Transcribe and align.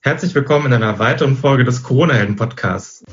Herzlich 0.00 0.32
willkommen 0.32 0.66
in 0.66 0.74
einer 0.74 1.00
weiteren 1.00 1.36
Folge 1.36 1.64
des 1.64 1.82
Corona-Helden-Podcasts. 1.82 3.04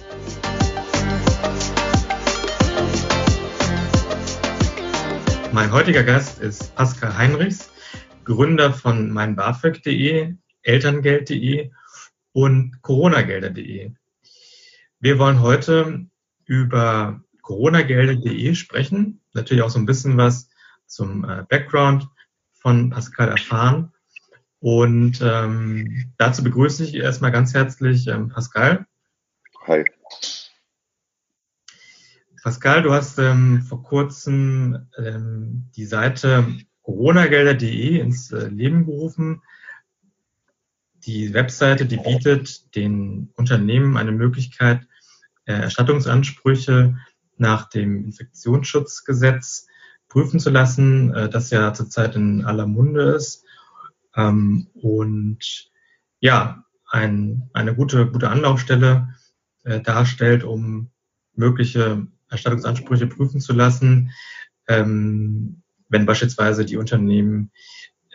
Mein 5.51 5.71
heutiger 5.71 6.03
Gast 6.03 6.39
ist 6.39 6.75
Pascal 6.75 7.17
Heinrichs, 7.17 7.71
Gründer 8.23 8.71
von 8.71 9.09
meinbafög.de, 9.09 10.35
elterngeld.de 10.61 11.71
und 12.33 12.81
coronagelder.de. 12.83 13.91
Wir 14.99 15.19
wollen 15.19 15.41
heute 15.41 16.05
über 16.45 17.19
coronagelder.de 17.41 18.53
sprechen, 18.53 19.21
natürlich 19.33 19.63
auch 19.63 19.71
so 19.71 19.79
ein 19.79 19.87
bisschen 19.87 20.17
was 20.17 20.49
zum 20.85 21.23
äh, 21.23 21.43
Background 21.49 22.07
von 22.53 22.91
Pascal 22.91 23.29
erfahren. 23.29 23.91
Und 24.65 25.21
ähm, 25.21 26.11
dazu 26.17 26.43
begrüße 26.43 26.85
ich 26.85 26.95
erstmal 26.95 27.31
ganz 27.31 27.53
herzlich 27.53 28.07
ähm, 28.07 28.29
Pascal. 28.29 28.87
Hi. 29.67 29.85
Pascal, 32.41 32.81
du 32.81 32.91
hast 32.91 33.19
ähm, 33.19 33.61
vor 33.61 33.83
kurzem 33.83 34.87
ähm, 34.97 35.69
die 35.75 35.85
Seite 35.85 36.47
coronagelder.de 36.81 37.99
ins 37.99 38.31
äh, 38.31 38.47
Leben 38.47 38.87
gerufen. 38.87 39.43
Die 40.95 41.31
Webseite, 41.35 41.85
die 41.85 41.97
bietet 41.97 42.75
den 42.75 43.29
Unternehmen 43.35 43.97
eine 43.97 44.13
Möglichkeit, 44.13 44.87
äh, 45.45 45.53
Erstattungsansprüche 45.53 46.97
nach 47.37 47.69
dem 47.69 48.03
Infektionsschutzgesetz 48.03 49.67
prüfen 50.07 50.39
zu 50.39 50.49
lassen, 50.49 51.13
äh, 51.13 51.29
das 51.29 51.51
ja 51.51 51.71
zurzeit 51.71 52.15
in 52.15 52.43
aller 52.43 52.65
Munde 52.65 53.11
ist 53.11 53.44
ähm, 54.15 54.67
und 54.73 55.71
ja, 56.19 56.63
ein, 56.89 57.49
eine 57.53 57.75
gute, 57.75 58.09
gute 58.09 58.29
Anlaufstelle 58.29 59.09
äh, 59.63 59.81
darstellt, 59.81 60.43
um 60.43 60.91
mögliche 61.33 62.07
Erstattungsansprüche 62.29 63.07
prüfen 63.07 63.39
zu 63.39 63.53
lassen, 63.53 64.11
ähm, 64.67 65.61
wenn 65.89 66.05
beispielsweise 66.05 66.65
die 66.65 66.77
Unternehmen 66.77 67.51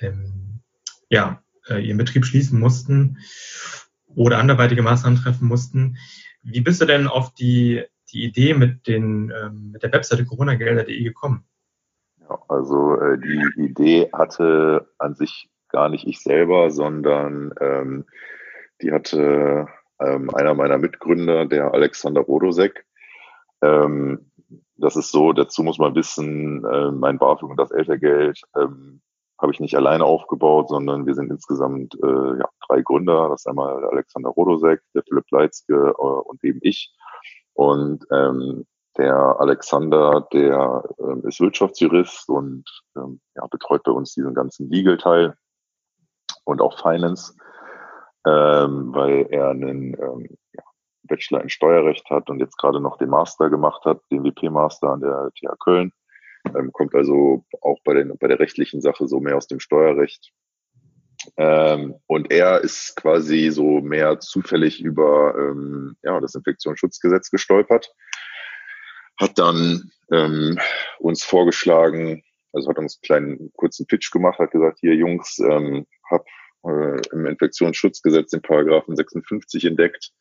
ähm, 0.00 0.60
ja, 1.08 1.42
äh, 1.68 1.84
ihren 1.84 1.98
Betrieb 1.98 2.24
schließen 2.24 2.58
mussten 2.58 3.18
oder 4.06 4.38
anderweitige 4.38 4.82
Maßnahmen 4.82 5.18
treffen 5.18 5.46
mussten. 5.46 5.96
Wie 6.42 6.60
bist 6.60 6.80
du 6.80 6.86
denn 6.86 7.06
auf 7.06 7.34
die, 7.34 7.84
die 8.12 8.24
Idee 8.24 8.54
mit, 8.54 8.86
den, 8.86 9.30
ähm, 9.30 9.72
mit 9.72 9.82
der 9.82 9.92
Webseite 9.92 10.24
coronagelder.de 10.24 11.02
gekommen? 11.02 11.44
Also 12.48 12.98
äh, 13.00 13.18
die 13.18 13.62
Idee 13.62 14.08
hatte 14.12 14.88
an 14.98 15.14
sich 15.14 15.50
gar 15.70 15.88
nicht 15.88 16.06
ich 16.06 16.20
selber, 16.20 16.70
sondern 16.70 17.54
ähm, 17.60 18.06
die 18.82 18.92
hatte 18.92 19.68
ähm, 20.00 20.30
einer 20.34 20.54
meiner 20.54 20.78
Mitgründer, 20.78 21.46
der 21.46 21.72
Alexander 21.74 22.22
Rodosek, 22.22 22.84
ähm, 23.62 24.30
das 24.76 24.96
ist 24.96 25.12
so, 25.12 25.32
dazu 25.32 25.62
muss 25.62 25.78
man 25.78 25.94
wissen, 25.94 26.64
äh, 26.64 26.90
mein 26.90 27.18
BAföG 27.18 27.50
und 27.50 27.60
das 27.60 27.70
Eltergeld 27.70 28.40
ähm, 28.56 29.02
habe 29.38 29.52
ich 29.52 29.60
nicht 29.60 29.76
alleine 29.76 30.04
aufgebaut, 30.04 30.68
sondern 30.68 31.06
wir 31.06 31.14
sind 31.14 31.30
insgesamt 31.30 31.94
äh, 32.02 32.38
ja, 32.38 32.48
drei 32.66 32.82
Gründer. 32.82 33.28
Das 33.30 33.42
ist 33.42 33.46
einmal 33.46 33.80
der 33.80 33.90
Alexander 33.90 34.30
Rodosek, 34.30 34.82
der 34.94 35.02
Philipp 35.02 35.30
Leitzke 35.30 35.74
äh, 35.74 36.02
und 36.02 36.42
eben 36.44 36.60
ich. 36.62 36.94
Und 37.54 38.06
ähm, 38.10 38.66
der 38.98 39.36
Alexander, 39.38 40.26
der 40.32 40.82
ähm, 40.98 41.22
ist 41.26 41.40
Wirtschaftsjurist 41.40 42.28
und 42.28 42.64
ähm, 42.96 43.20
ja, 43.36 43.46
betreut 43.46 43.82
bei 43.84 43.92
uns 43.92 44.14
diesen 44.14 44.34
ganzen 44.34 44.70
Legal-Teil 44.70 45.34
und 46.44 46.60
auch 46.60 46.80
Finance, 46.80 47.34
ähm, 48.26 48.92
weil 48.94 49.26
er 49.30 49.50
einen 49.50 49.94
ähm, 49.94 50.28
ja, 50.52 50.62
Bachelor 51.04 51.42
in 51.42 51.50
Steuerrecht 51.50 52.08
hat 52.10 52.30
und 52.30 52.40
jetzt 52.40 52.56
gerade 52.58 52.80
noch 52.80 52.98
den 52.98 53.10
Master 53.10 53.50
gemacht 53.50 53.84
hat, 53.84 54.00
den 54.10 54.24
WP-Master 54.24 54.88
an 54.88 55.00
der 55.00 55.30
TH 55.34 55.58
Köln. 55.58 55.92
Ähm, 56.54 56.72
kommt 56.72 56.94
also 56.94 57.44
auch 57.60 57.78
bei, 57.84 57.94
den, 57.94 58.16
bei 58.18 58.28
der 58.28 58.38
rechtlichen 58.38 58.80
Sache 58.80 59.06
so 59.06 59.20
mehr 59.20 59.36
aus 59.36 59.46
dem 59.46 59.60
Steuerrecht. 59.60 60.32
Ähm, 61.36 61.96
und 62.06 62.32
er 62.32 62.60
ist 62.60 62.96
quasi 62.96 63.50
so 63.50 63.80
mehr 63.80 64.20
zufällig 64.20 64.80
über 64.80 65.34
ähm, 65.36 65.96
ja, 66.02 66.18
das 66.20 66.34
Infektionsschutzgesetz 66.34 67.30
gestolpert, 67.30 67.92
hat 69.18 69.38
dann 69.38 69.90
ähm, 70.10 70.58
uns 70.98 71.22
vorgeschlagen, 71.22 72.22
also 72.52 72.68
hat 72.68 72.78
uns 72.78 72.96
einen 72.96 73.02
kleinen 73.02 73.52
kurzen 73.54 73.86
Pitch 73.86 74.10
gemacht, 74.10 74.38
hat 74.38 74.50
gesagt, 74.50 74.78
hier 74.80 74.94
Jungs, 74.94 75.38
ähm, 75.38 75.86
hab 76.10 76.26
äh, 76.64 77.00
im 77.12 77.26
Infektionsschutzgesetz 77.26 78.30
den 78.30 78.42
Paragraphen 78.42 78.96
56 78.96 79.64
entdeckt, 79.64 80.12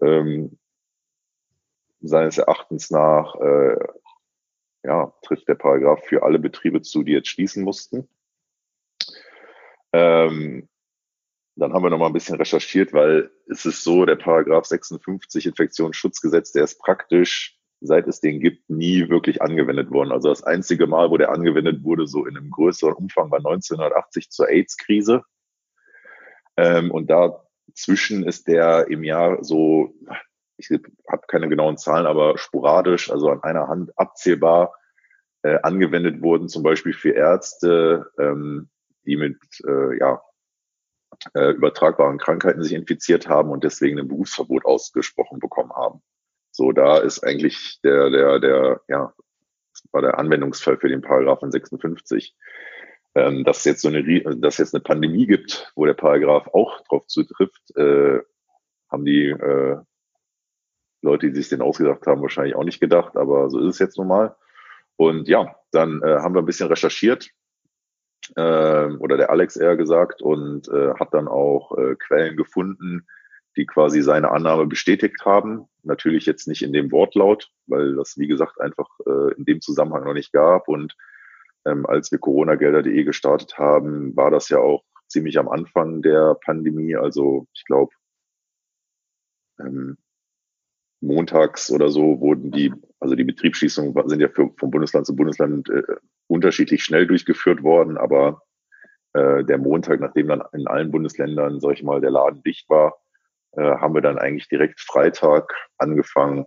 ähm, 0.00 0.58
seines 2.00 2.38
Erachtens 2.38 2.90
nach 2.90 3.34
äh, 3.36 3.76
ja, 4.84 5.12
trifft 5.22 5.48
der 5.48 5.54
Paragraph 5.54 6.04
für 6.04 6.22
alle 6.22 6.38
Betriebe 6.38 6.82
zu, 6.82 7.02
die 7.02 7.12
jetzt 7.12 7.28
schließen 7.28 7.64
mussten. 7.64 8.06
Ähm, 9.92 10.68
dann 11.56 11.72
haben 11.72 11.82
wir 11.82 11.90
noch 11.90 11.98
mal 11.98 12.08
ein 12.08 12.12
bisschen 12.12 12.36
recherchiert, 12.36 12.92
weil 12.92 13.30
es 13.48 13.64
ist 13.64 13.82
so, 13.82 14.04
der 14.04 14.16
Paragraph 14.16 14.66
56 14.66 15.46
Infektionsschutzgesetz, 15.46 16.52
der 16.52 16.64
ist 16.64 16.78
praktisch, 16.80 17.58
seit 17.86 18.06
es 18.08 18.20
den 18.20 18.40
gibt, 18.40 18.68
nie 18.70 19.08
wirklich 19.08 19.42
angewendet 19.42 19.90
worden. 19.90 20.12
Also 20.12 20.28
das 20.28 20.42
einzige 20.42 20.86
Mal, 20.86 21.10
wo 21.10 21.16
der 21.16 21.30
angewendet 21.30 21.84
wurde, 21.84 22.06
so 22.06 22.26
in 22.26 22.36
einem 22.36 22.50
größeren 22.50 22.94
Umfang, 22.94 23.30
war 23.30 23.38
1980 23.38 24.30
zur 24.30 24.48
AIDS-Krise. 24.48 25.22
Ähm, 26.56 26.90
und 26.90 27.10
da 27.10 27.44
Zwischen 27.74 28.24
ist 28.24 28.46
der 28.46 28.88
im 28.88 29.02
Jahr 29.02 29.42
so, 29.42 29.94
ich 30.58 30.70
habe 30.70 31.22
keine 31.26 31.48
genauen 31.48 31.76
Zahlen, 31.76 32.06
aber 32.06 32.38
sporadisch, 32.38 33.10
also 33.10 33.30
an 33.30 33.42
einer 33.42 33.68
Hand 33.68 33.90
abzählbar 33.98 34.74
äh, 35.42 35.58
angewendet 35.62 36.22
wurden, 36.22 36.48
zum 36.48 36.62
Beispiel 36.62 36.92
für 36.92 37.10
Ärzte, 37.10 38.10
ähm, 38.18 38.68
die 39.06 39.16
mit 39.16 39.38
äh, 39.66 39.98
ja, 39.98 40.22
äh, 41.34 41.52
übertragbaren 41.52 42.18
Krankheiten 42.18 42.62
sich 42.62 42.72
infiziert 42.72 43.28
haben 43.28 43.50
und 43.50 43.64
deswegen 43.64 43.98
ein 43.98 44.08
Berufsverbot 44.08 44.64
ausgesprochen 44.64 45.38
bekommen 45.38 45.72
haben. 45.72 46.02
So, 46.54 46.72
da 46.72 46.98
ist 46.98 47.24
eigentlich 47.24 47.80
der, 47.82 48.10
der, 48.10 48.38
der, 48.38 48.80
ja, 48.88 49.12
war 49.92 50.02
der 50.02 50.18
Anwendungsfall 50.18 50.78
für 50.78 50.88
den 50.88 51.02
Paragraphen 51.02 51.50
56 51.50 52.34
ähm, 53.14 53.44
dass 53.44 53.64
jetzt 53.64 53.82
so 53.82 53.88
eine, 53.88 54.02
dass 54.36 54.58
jetzt 54.58 54.74
eine 54.74 54.82
Pandemie 54.82 55.26
gibt, 55.26 55.72
wo 55.76 55.86
der 55.86 55.94
Paragraph 55.94 56.48
auch 56.52 56.80
drauf 56.82 57.06
zutrifft, 57.06 57.76
äh, 57.76 58.20
haben 58.90 59.04
die 59.04 59.28
äh, 59.28 59.78
Leute, 61.02 61.28
die 61.28 61.36
sich 61.36 61.48
den 61.48 61.62
ausgedacht 61.62 62.06
haben, 62.06 62.22
wahrscheinlich 62.22 62.56
auch 62.56 62.64
nicht 62.64 62.80
gedacht, 62.80 63.16
aber 63.16 63.50
so 63.50 63.60
ist 63.60 63.74
es 63.74 63.78
jetzt 63.78 63.98
nun 63.98 64.08
mal. 64.08 64.34
Und 64.96 65.28
ja, 65.28 65.54
dann 65.70 66.02
äh, 66.02 66.18
haben 66.18 66.34
wir 66.34 66.42
ein 66.42 66.46
bisschen 66.46 66.68
recherchiert, 66.68 67.30
äh, 68.36 68.86
oder 68.86 69.16
der 69.16 69.30
Alex 69.30 69.56
eher 69.56 69.76
gesagt, 69.76 70.22
und 70.22 70.68
äh, 70.68 70.94
hat 70.94 71.14
dann 71.14 71.28
auch 71.28 71.76
äh, 71.76 71.94
Quellen 71.96 72.36
gefunden, 72.36 73.06
die 73.56 73.66
quasi 73.66 74.02
seine 74.02 74.30
Annahme 74.30 74.66
bestätigt 74.66 75.24
haben. 75.24 75.66
Natürlich 75.82 76.26
jetzt 76.26 76.48
nicht 76.48 76.62
in 76.62 76.72
dem 76.72 76.90
Wortlaut, 76.90 77.50
weil 77.66 77.94
das, 77.94 78.18
wie 78.18 78.26
gesagt, 78.26 78.60
einfach 78.60 78.88
äh, 79.06 79.34
in 79.34 79.44
dem 79.44 79.60
Zusammenhang 79.60 80.04
noch 80.04 80.14
nicht 80.14 80.32
gab. 80.32 80.68
Und 80.68 80.96
ähm, 81.66 81.86
als 81.86 82.10
wir 82.10 82.18
coronagelder.de 82.18 83.04
gestartet 83.04 83.58
haben, 83.58 84.14
war 84.16 84.30
das 84.30 84.48
ja 84.48 84.58
auch 84.58 84.82
ziemlich 85.08 85.38
am 85.38 85.48
Anfang 85.48 86.02
der 86.02 86.36
Pandemie. 86.44 86.96
Also 86.96 87.46
ich 87.54 87.64
glaube, 87.64 87.92
ähm, 89.60 89.96
montags 91.00 91.70
oder 91.70 91.90
so 91.90 92.20
wurden 92.20 92.50
die, 92.50 92.72
also 92.98 93.14
die 93.14 93.24
Betriebsschließungen 93.24 94.08
sind 94.08 94.20
ja 94.20 94.28
für, 94.28 94.50
vom 94.58 94.70
Bundesland 94.70 95.06
zu 95.06 95.14
Bundesland 95.14 95.68
äh, 95.68 95.82
unterschiedlich 96.26 96.82
schnell 96.82 97.06
durchgeführt 97.06 97.62
worden, 97.62 97.98
aber 97.98 98.42
äh, 99.12 99.44
der 99.44 99.58
Montag, 99.58 100.00
nachdem 100.00 100.28
dann 100.28 100.42
in 100.52 100.66
allen 100.66 100.90
Bundesländern, 100.90 101.60
sag 101.60 101.74
ich 101.74 101.82
mal, 101.82 102.00
der 102.00 102.10
Laden 102.10 102.42
dicht 102.42 102.68
war, 102.68 102.94
äh, 103.56 103.76
haben 103.78 103.94
wir 103.94 104.02
dann 104.02 104.18
eigentlich 104.18 104.48
direkt 104.48 104.80
Freitag 104.80 105.54
angefangen, 105.78 106.46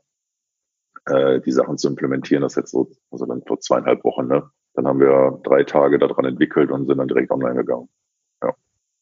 äh, 1.05 1.39
die 1.41 1.51
Sachen 1.51 1.77
zu 1.77 1.87
implementieren. 1.87 2.41
Das 2.41 2.55
jetzt 2.55 2.71
so, 2.71 2.91
also 3.11 3.25
dann 3.25 3.43
vor 3.45 3.59
zweieinhalb 3.59 4.03
Wochen, 4.03 4.27
ne? 4.27 4.49
Dann 4.73 4.87
haben 4.87 4.99
wir 4.99 5.41
drei 5.43 5.63
Tage 5.63 5.97
daran 5.97 6.25
entwickelt 6.25 6.69
und 6.69 6.85
sind 6.85 6.99
dann 6.99 7.07
direkt 7.07 7.31
online 7.31 7.55
gegangen. 7.55 7.89
Ja, 8.43 8.53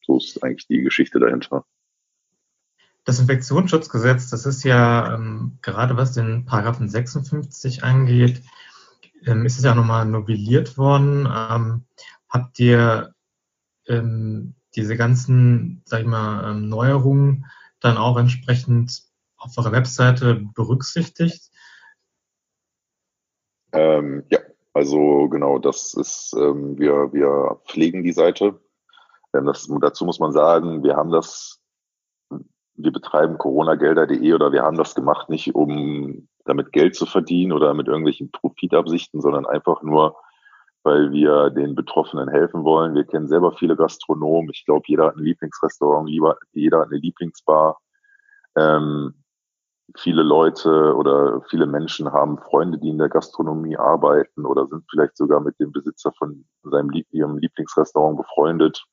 so 0.02 0.18
ist 0.18 0.42
eigentlich 0.42 0.68
die 0.68 0.82
Geschichte 0.82 1.20
dahinter. 1.20 1.66
Das 3.04 3.20
Infektionsschutzgesetz, 3.20 4.30
das 4.30 4.46
ist 4.46 4.64
ja 4.64 5.14
ähm, 5.14 5.60
gerade 5.62 5.98
was 5.98 6.14
den 6.14 6.46
Paragraphen 6.46 6.90
56 6.90 7.84
angeht, 7.84 8.42
ähm, 9.26 9.46
ist 9.46 9.58
es 9.58 9.66
ja 9.66 9.76
nochmal 9.76 10.06
novelliert 10.06 10.78
worden. 10.78 11.28
Ähm, 11.32 11.86
habt 12.30 12.60
ihr 12.60 13.14
ähm, 13.88 14.56
diese 14.76 14.98
ganzen, 14.98 15.82
sag 15.86 16.02
ich 16.02 16.08
mal, 16.08 16.52
ähm, 16.52 16.70
Neuerungen 16.70 17.46
dann 17.86 17.98
auch 17.98 18.18
entsprechend 18.18 19.04
auf 19.38 19.58
eurer 19.58 19.72
Webseite 19.72 20.44
berücksichtigt? 20.56 21.50
Ähm, 23.72 24.24
ja, 24.30 24.40
also 24.74 25.30
genau, 25.30 25.60
das 25.60 25.94
ist, 25.94 26.34
ähm, 26.38 26.78
wir, 26.80 27.14
wir 27.14 27.60
pflegen 27.66 28.04
die 28.04 28.14
Seite. 28.14 28.60
Ähm, 29.34 29.46
das, 29.46 29.70
dazu 29.82 30.06
muss 30.06 30.20
man 30.20 30.32
sagen, 30.32 30.84
wir 30.84 30.96
haben 30.96 31.12
das 31.12 31.62
wir 32.78 32.92
betreiben 32.92 33.38
coronagelder.de 33.38 34.34
oder 34.34 34.52
wir 34.52 34.64
haben 34.64 34.78
das 34.78 34.96
gemacht, 34.96 35.30
nicht 35.30 35.56
um 35.56 36.28
damit 36.44 36.72
Geld 36.72 36.96
zu 36.96 37.06
verdienen 37.06 37.54
oder 37.54 37.74
mit 37.74 37.88
irgendwelchen 37.88 38.32
Profitabsichten, 38.32 39.22
sondern 39.22 39.46
einfach 39.46 39.82
nur, 39.82 40.18
weil 40.86 41.12
wir 41.12 41.50
den 41.50 41.74
Betroffenen 41.74 42.30
helfen 42.30 42.64
wollen. 42.64 42.94
Wir 42.94 43.06
kennen 43.06 43.28
selber 43.28 43.54
viele 43.54 43.76
Gastronomen. 43.76 44.52
Ich 44.54 44.66
glaube, 44.66 44.86
jeder 44.88 45.08
hat 45.08 45.18
ein 45.18 45.24
Lieblingsrestaurant, 45.24 46.08
jeder 46.54 46.80
hat 46.80 46.88
eine 46.88 47.00
Lieblingsbar. 47.00 47.80
Ähm, 48.56 49.16
viele 49.98 50.22
Leute 50.22 50.96
oder 50.96 51.42
viele 51.50 51.66
Menschen 51.66 52.12
haben 52.12 52.38
Freunde, 52.38 52.78
die 52.78 52.90
in 52.90 53.00
der 53.00 53.10
Gastronomie 53.10 53.78
arbeiten 53.78 54.46
oder 54.46 54.68
sind 54.68 54.84
vielleicht 54.90 55.18
sogar 55.18 55.40
mit 55.40 55.60
dem 55.60 55.72
Besitzer 55.72 56.12
von 56.20 56.46
seinem 56.64 56.92
ihrem 57.12 57.40
Lieblingsrestaurant 57.40 58.18
befreundet 58.18 58.86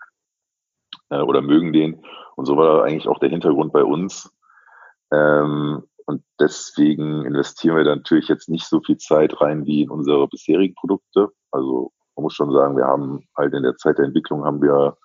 äh, 1.10 1.20
oder 1.20 1.42
mögen 1.42 1.74
den. 1.74 2.02
Und 2.36 2.46
so 2.46 2.56
war 2.56 2.84
eigentlich 2.84 3.06
auch 3.06 3.18
der 3.18 3.28
Hintergrund 3.28 3.72
bei 3.72 3.84
uns. 3.84 4.32
Ähm, 5.12 5.82
und 6.06 6.24
deswegen 6.40 7.26
investieren 7.26 7.76
wir 7.76 7.84
natürlich 7.84 8.28
jetzt 8.28 8.48
nicht 8.48 8.66
so 8.66 8.80
viel 8.80 8.96
Zeit 8.96 9.40
rein 9.42 9.66
wie 9.66 9.82
in 9.82 9.90
unsere 9.90 10.26
bisherigen 10.26 10.74
Produkte. 10.74 11.28
Also 11.52 11.93
man 12.16 12.25
muss 12.25 12.34
schon 12.34 12.52
sagen, 12.52 12.76
wir 12.76 12.87
haben 12.87 13.26
halt 13.37 13.54
in 13.54 13.62
der 13.62 13.76
Zeit 13.76 13.99
der 13.99 14.06
Entwicklung 14.06 14.44
haben 14.44 14.60
wir 14.60 14.96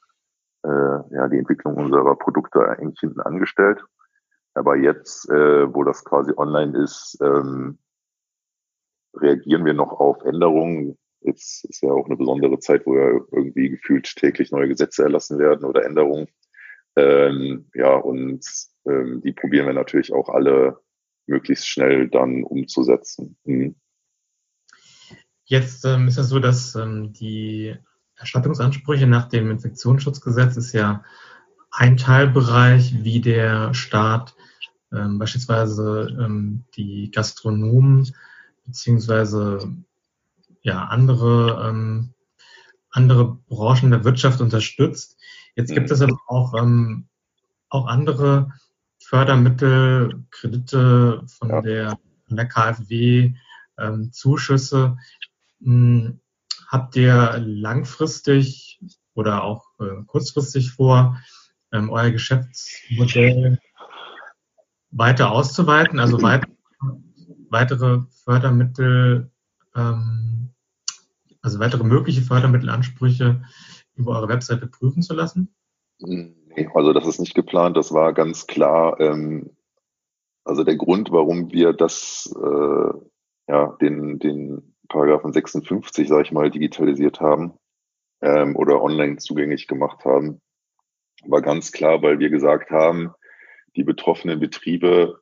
äh, 0.64 1.16
ja 1.16 1.28
die 1.28 1.38
Entwicklung 1.38 1.76
unserer 1.76 2.16
Produkte 2.16 2.68
eigentlich 2.68 3.00
hinten 3.00 3.22
angestellt. 3.22 3.84
Aber 4.54 4.76
jetzt, 4.76 5.30
äh, 5.30 5.74
wo 5.74 5.84
das 5.84 6.04
quasi 6.04 6.34
online 6.36 6.78
ist, 6.84 7.18
ähm, 7.22 7.78
reagieren 9.16 9.66
wir 9.66 9.74
noch 9.74 10.00
auf 10.00 10.24
Änderungen. 10.24 10.98
Jetzt 11.22 11.66
ist 11.66 11.82
ja 11.84 11.92
auch 11.92 12.06
eine 12.06 12.18
besondere 12.18 12.60
Zeit, 12.60 12.86
wo 12.86 12.96
ja 12.96 13.20
irgendwie 13.32 13.70
gefühlt 13.70 14.06
täglich 14.16 14.52
neue 14.52 14.68
Gesetze 14.68 15.04
erlassen 15.04 15.40
werden 15.40 15.66
oder 15.66 15.86
Änderungen. 15.86 16.28
Ähm, 16.96 17.70
ja, 17.76 17.96
und 17.96 18.44
ähm, 18.86 19.22
die 19.22 19.34
probieren 19.34 19.68
wir 19.68 19.74
natürlich 19.74 20.12
auch 20.14 20.30
alle 20.30 20.80
möglichst 21.28 21.68
schnell 21.68 22.10
dann 22.10 22.44
umzusetzen. 22.44 23.38
Mhm. 23.44 23.76
Jetzt 25.50 25.86
ähm, 25.86 26.10
ist 26.10 26.18
es 26.18 26.28
so, 26.28 26.40
dass 26.40 26.76
ähm, 26.76 27.14
die 27.14 27.74
Erstattungsansprüche 28.18 29.08
nach 29.08 29.30
dem 29.30 29.50
Infektionsschutzgesetz 29.50 30.58
ist 30.58 30.74
ja 30.74 31.04
ein 31.72 31.96
Teilbereich, 31.96 33.04
wie 33.04 33.22
der 33.22 33.74
Staat 33.74 34.36
ähm, 34.92 35.20
beispielsweise 35.20 36.16
ähm, 36.20 36.66
die 36.76 37.12
Gastronomen 37.12 38.14
beziehungsweise 38.66 39.74
ja 40.64 40.84
andere 40.84 41.66
ähm, 41.70 42.14
andere 42.92 43.36
Branchen 43.48 43.92
der 43.92 44.04
Wirtschaft 44.04 44.42
unterstützt. 44.42 45.18
Jetzt 45.56 45.74
gibt 45.74 45.90
es 45.90 46.02
aber 46.02 46.20
auch 46.28 46.56
ähm, 46.62 47.08
auch 47.70 47.88
andere 47.88 48.52
Fördermittel, 49.00 50.26
Kredite 50.32 51.24
von 51.26 51.50
ja. 51.50 51.62
der, 51.62 52.00
von 52.28 52.36
der 52.36 52.48
KfW, 52.48 53.34
ähm, 53.78 54.12
Zuschüsse. 54.12 54.98
Hm, 55.62 56.20
habt 56.68 56.96
ihr 56.96 57.38
langfristig 57.40 58.80
oder 59.14 59.44
auch 59.44 59.66
äh, 59.80 60.04
kurzfristig 60.06 60.72
vor, 60.72 61.18
ähm, 61.72 61.90
euer 61.90 62.12
Geschäftsmodell 62.12 63.60
weiter 64.92 65.32
auszuweiten, 65.32 66.00
also 66.00 66.22
weit, 66.22 66.46
weitere 67.50 68.02
Fördermittel, 68.24 69.32
ähm, 69.76 70.54
also 71.42 71.60
weitere 71.60 71.84
mögliche 71.84 72.22
Fördermittelansprüche 72.22 73.42
über 73.96 74.12
eure 74.12 74.30
Webseite 74.30 74.68
prüfen 74.68 75.02
zu 75.02 75.14
lassen? 75.14 75.54
Hm. 76.02 76.36
Also 76.74 76.92
das 76.92 77.06
ist 77.06 77.20
nicht 77.20 77.36
geplant, 77.36 77.78
das 77.78 77.92
war 77.94 78.14
ganz 78.14 78.48
klar. 78.48 79.00
Ähm, 79.00 79.56
also 80.44 80.64
der 80.64 80.76
Grund, 80.76 81.12
warum 81.12 81.52
wir 81.52 81.74
das, 81.74 82.34
äh, 82.36 82.94
ja, 83.48 83.78
den, 83.80 84.18
den 84.18 84.76
Paragraphen 84.88 85.34
56, 85.34 86.08
sage 86.08 86.24
ich 86.24 86.32
mal, 86.32 86.50
digitalisiert 86.50 87.20
haben 87.20 87.54
ähm, 88.22 88.56
oder 88.56 88.82
online 88.82 89.18
zugänglich 89.18 89.68
gemacht 89.68 90.06
haben, 90.06 90.42
war 91.26 91.42
ganz 91.42 91.72
klar, 91.72 92.02
weil 92.02 92.20
wir 92.20 92.30
gesagt 92.30 92.72
haben, 92.72 93.14
die 93.76 93.84
betroffenen 93.84 94.40
Betriebe, 94.40 95.22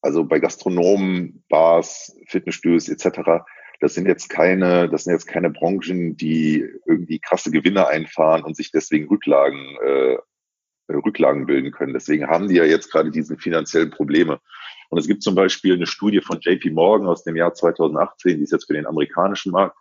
also 0.00 0.24
bei 0.24 0.38
Gastronomen, 0.38 1.44
Bars, 1.48 2.16
Fitnessstudios 2.28 2.88
etc., 2.88 3.44
das 3.80 3.94
sind 3.94 4.06
jetzt 4.06 4.28
keine, 4.28 4.88
das 4.88 5.04
sind 5.04 5.12
jetzt 5.12 5.26
keine 5.26 5.50
Branchen, 5.50 6.16
die 6.16 6.64
irgendwie 6.86 7.18
krasse 7.18 7.50
Gewinne 7.50 7.88
einfahren 7.88 8.44
und 8.44 8.56
sich 8.56 8.70
deswegen 8.70 9.08
Rücklagen 9.08 9.76
äh, 9.84 10.18
Rücklagen 10.88 11.46
bilden 11.46 11.72
können. 11.72 11.92
Deswegen 11.92 12.28
haben 12.28 12.48
die 12.48 12.56
ja 12.56 12.64
jetzt 12.64 12.90
gerade 12.90 13.10
diese 13.10 13.36
finanziellen 13.36 13.90
Probleme. 13.90 14.40
Und 14.92 14.98
es 14.98 15.06
gibt 15.06 15.22
zum 15.22 15.34
Beispiel 15.34 15.72
eine 15.72 15.86
Studie 15.86 16.20
von 16.20 16.38
JP 16.38 16.72
Morgan 16.72 17.08
aus 17.08 17.24
dem 17.24 17.34
Jahr 17.34 17.54
2018, 17.54 18.36
die 18.36 18.42
ist 18.42 18.52
jetzt 18.52 18.66
für 18.66 18.74
den 18.74 18.84
amerikanischen 18.84 19.50
Markt, 19.50 19.74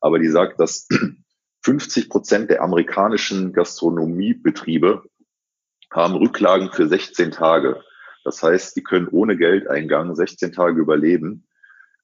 aber 0.00 0.18
die 0.18 0.26
sagt, 0.26 0.58
dass 0.58 0.88
50 1.62 2.08
Prozent 2.10 2.50
der 2.50 2.62
amerikanischen 2.62 3.52
Gastronomiebetriebe 3.52 5.04
haben 5.92 6.16
Rücklagen 6.16 6.72
für 6.72 6.88
16 6.88 7.30
Tage. 7.30 7.80
Das 8.24 8.42
heißt, 8.42 8.74
die 8.74 8.82
können 8.82 9.06
ohne 9.06 9.36
Geldeingang 9.36 10.16
16 10.16 10.50
Tage 10.50 10.80
überleben. 10.80 11.46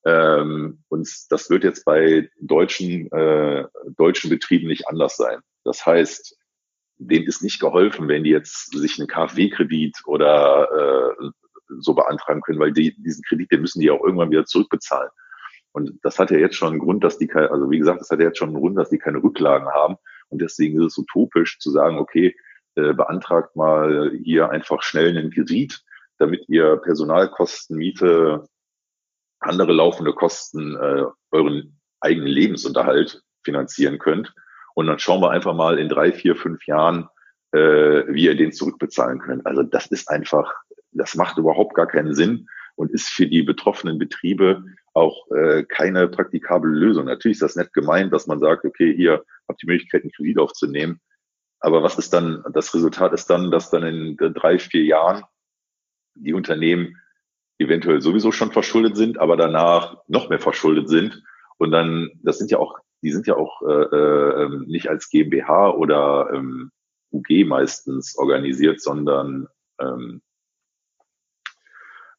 Ähm, 0.06 0.85
und 0.88 1.11
das 1.31 1.50
wird 1.50 1.64
jetzt 1.64 1.85
bei 1.85 2.31
deutschen, 2.41 3.11
äh, 3.11 3.64
deutschen 3.97 4.31
Betrieben 4.31 4.69
nicht 4.69 4.87
anders 4.87 5.17
sein. 5.17 5.41
Das 5.64 5.85
heißt, 5.85 6.38
denen 6.99 7.26
ist 7.26 7.43
nicht 7.43 7.59
geholfen, 7.59 8.06
wenn 8.06 8.23
die 8.23 8.31
jetzt 8.31 8.70
sich 8.70 9.00
einen 9.00 9.09
KfW-Kredit 9.09 10.03
oder 10.06 11.17
äh, 11.19 11.31
so 11.81 11.95
beantragen 11.95 12.41
können, 12.43 12.59
weil 12.59 12.73
die, 12.73 12.95
diesen 13.03 13.25
Kredit, 13.25 13.51
den 13.51 13.61
müssen 13.61 13.81
die 13.81 13.91
auch 13.91 14.03
irgendwann 14.03 14.31
wieder 14.31 14.45
zurückbezahlen. 14.45 15.11
Und 15.73 15.99
das 16.03 16.19
hat 16.19 16.31
ja 16.31 16.39
jetzt 16.39 16.57
schon 16.57 16.73
einen 16.73 16.81
Grund, 16.81 17.03
dass 17.03 17.19
die, 17.19 17.27
keine, 17.27 17.51
also 17.51 17.71
wie 17.71 17.79
gesagt, 17.79 18.01
das 18.01 18.11
hat 18.11 18.21
ja 18.21 18.27
jetzt 18.27 18.39
schon 18.39 18.51
einen 18.51 18.61
Grund, 18.61 18.77
dass 18.77 18.91
die 18.91 18.99
keine 18.99 19.23
Rücklagen 19.23 19.69
haben. 19.69 19.97
Und 20.29 20.43
deswegen 20.43 20.81
ist 20.81 20.93
es 20.93 20.99
utopisch 20.99 21.59
zu 21.59 21.71
sagen, 21.71 21.99
okay, 21.99 22.37
äh, 22.75 22.93
beantragt 22.93 23.57
mal 23.57 24.13
hier 24.23 24.51
einfach 24.51 24.83
schnell 24.83 25.17
einen 25.17 25.31
Kredit, 25.31 25.83
damit 26.19 26.49
ihr 26.49 26.77
Personalkosten, 26.77 27.77
Miete, 27.77 28.47
andere 29.41 29.73
laufende 29.73 30.13
Kosten, 30.13 30.77
äh, 30.77 31.05
euren 31.31 31.79
eigenen 32.01 32.29
Lebensunterhalt 32.29 33.23
finanzieren 33.45 33.99
könnt. 33.99 34.35
Und 34.75 34.87
dann 34.87 34.99
schauen 34.99 35.21
wir 35.21 35.31
einfach 35.31 35.55
mal 35.55 35.79
in 35.79 35.89
drei, 35.89 36.13
vier, 36.13 36.37
fünf 36.37 36.67
Jahren, 36.67 37.09
äh, 37.53 38.05
wie 38.09 38.25
ihr 38.25 38.37
den 38.37 38.53
zurückbezahlen 38.53 39.19
könnt. 39.19 39.47
Also 39.47 39.63
das 39.63 39.87
ist 39.89 40.09
einfach, 40.09 40.53
das 40.93 41.15
macht 41.15 41.39
überhaupt 41.39 41.75
gar 41.75 41.87
keinen 41.87 42.14
Sinn 42.14 42.49
und 42.76 42.90
ist 42.90 43.09
für 43.09 43.26
die 43.26 43.43
betroffenen 43.43 43.99
Betriebe 43.99 44.64
auch 44.95 45.31
äh, 45.31 45.64
keine 45.64 46.09
praktikable 46.09 46.71
Lösung. 46.71 47.07
Natürlich 47.07 47.37
ist 47.37 47.43
das 47.43 47.57
nett 47.57 47.73
gemeint, 47.73 48.12
dass 48.12 48.26
man 48.26 48.38
sagt, 48.38 48.64
okay, 48.64 48.95
hier 48.95 49.25
habt 49.49 49.62
die 49.62 49.66
Möglichkeit, 49.66 50.02
einen 50.02 50.12
Kredit 50.12 50.38
aufzunehmen. 50.38 51.00
Aber 51.61 51.83
was 51.83 51.99
ist 51.99 52.12
dann, 52.12 52.45
das 52.52 52.75
Resultat 52.75 53.12
ist 53.12 53.26
dann, 53.31 53.50
dass 53.50 53.71
dann 53.71 53.85
in 53.85 54.16
drei, 54.16 54.59
vier 54.59 54.85
Jahren 54.85 55.23
die 56.14 56.35
Unternehmen 56.35 56.97
eventuell 57.59 58.02
sowieso 58.02 58.33
schon 58.33 58.52
verschuldet 58.52 58.97
sind, 58.97 59.19
aber 59.19 59.37
danach 59.37 59.99
noch 60.09 60.28
mehr 60.28 60.40
verschuldet 60.40 60.88
sind. 60.88 61.23
Und 61.59 61.71
dann, 61.71 62.11
das 62.23 62.38
sind 62.38 62.50
ja 62.50 62.59
auch 62.59 62.81
die 63.02 63.11
sind 63.11 63.26
ja 63.26 63.37
auch 63.37 63.62
äh, 63.62 63.97
äh, 63.97 64.45
ähm, 64.45 64.64
nicht 64.69 64.88
als 64.88 65.11
GmbH 65.11 65.71
oder 65.71 66.31
ähm, 66.33 66.71
UG 67.11 67.45
meistens 67.47 68.16
organisiert, 68.16 68.81
sondern 68.81 69.49
ähm, 69.81 70.23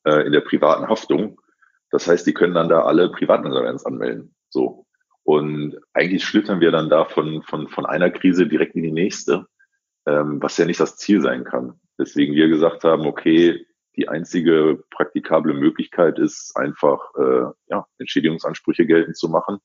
äh, 0.05 0.25
in 0.25 0.31
der 0.31 0.41
privaten 0.41 0.88
Haftung. 0.88 1.39
Das 1.91 2.07
heißt, 2.07 2.25
die 2.25 2.33
können 2.33 2.53
dann 2.53 2.69
da 2.69 2.83
alle 2.83 3.10
Privatinsolvenz 3.10 3.86
anmelden. 3.86 4.36
So. 4.50 4.86
Und 5.24 5.77
eigentlich 5.93 6.24
schlittern 6.24 6.60
wir 6.60 6.72
dann 6.72 6.89
da 6.89 7.05
von, 7.05 7.43
von, 7.43 7.69
von 7.69 7.86
einer 7.86 8.10
Krise 8.10 8.48
direkt 8.48 8.75
in 8.75 8.83
die 8.83 8.91
nächste, 8.91 9.45
ähm, 10.05 10.41
was 10.41 10.57
ja 10.57 10.65
nicht 10.65 10.79
das 10.79 10.98
Ziel 10.98 11.22
sein 11.22 11.43
kann. 11.43 11.79
Deswegen 11.98 12.33
wir 12.33 12.48
gesagt 12.50 12.83
haben, 12.83 13.05
okay, 13.05 13.65
die 13.95 14.10
einzige 14.10 14.83
praktikable 14.89 15.53
Möglichkeit 15.53 16.17
ist 16.17 16.57
einfach 16.57 17.13
äh, 17.15 17.45
ja, 17.67 17.86
Entschädigungsansprüche 18.00 18.86
geltend 18.86 19.15
zu 19.15 19.29
machen 19.29 19.60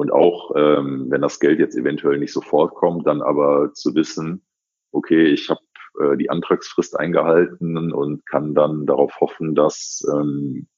und 0.00 0.10
auch, 0.12 0.52
ähm, 0.56 1.08
wenn 1.10 1.20
das 1.20 1.40
Geld 1.40 1.58
jetzt 1.58 1.76
eventuell 1.76 2.16
nicht 2.16 2.32
sofort 2.32 2.74
kommt, 2.74 3.06
dann 3.06 3.20
aber 3.20 3.74
zu 3.74 3.94
wissen, 3.94 4.46
okay, 4.92 5.26
ich 5.26 5.50
habe 5.50 5.60
äh, 5.98 6.16
die 6.16 6.30
Antragsfrist 6.30 6.98
eingehalten 6.98 7.92
und 7.92 8.26
kann 8.26 8.54
dann 8.54 8.86
darauf 8.86 9.20
hoffen, 9.20 9.54
dass 9.54 10.06
ähm, 10.12 10.68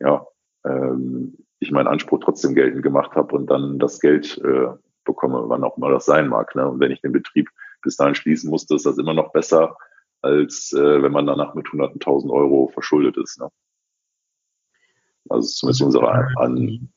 ja, 0.00 0.26
ähm, 0.64 1.38
ich 1.60 1.70
meinen 1.70 1.86
Anspruch 1.86 2.20
trotzdem 2.22 2.54
geltend 2.54 2.82
gemacht 2.82 3.12
habe 3.12 3.34
und 3.34 3.46
dann 3.48 3.78
das 3.78 4.00
Geld 4.00 4.38
äh, 4.38 4.68
bekomme, 5.04 5.44
wann 5.46 5.64
auch 5.64 5.76
immer 5.76 5.90
das 5.90 6.04
sein 6.04 6.28
mag. 6.28 6.54
Ne? 6.54 6.68
Und 6.68 6.80
wenn 6.80 6.90
ich 6.90 7.00
den 7.00 7.12
Betrieb 7.12 7.48
bis 7.82 7.96
dahin 7.96 8.14
schließen 8.14 8.50
musste, 8.50 8.74
ist 8.74 8.86
das 8.86 8.98
immer 8.98 9.14
noch 9.14 9.32
besser, 9.32 9.76
als 10.20 10.72
äh, 10.72 11.02
wenn 11.02 11.12
man 11.12 11.26
danach 11.26 11.54
mit 11.54 11.70
hunderten 11.70 12.00
tausend 12.00 12.32
Euro 12.32 12.68
verschuldet 12.68 13.16
ist. 13.16 13.38
Ne? 13.40 13.48
Also 15.28 15.48
zumindest 15.48 15.82
unsere 15.82 16.08
an, 16.36 16.92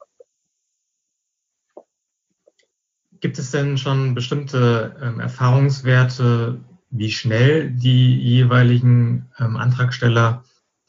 Gibt 3.25 3.39
es 3.39 3.49
denn 3.49 3.77
schon 3.77 4.13
bestimmte 4.13 4.95
ähm, 5.01 5.19
Erfahrungswerte, 5.19 6.59
wie 6.97 7.11
schnell 7.11 7.71
die 7.71 8.17
jeweiligen 8.19 9.29
ähm, 9.39 9.57
Antragsteller 9.57 10.43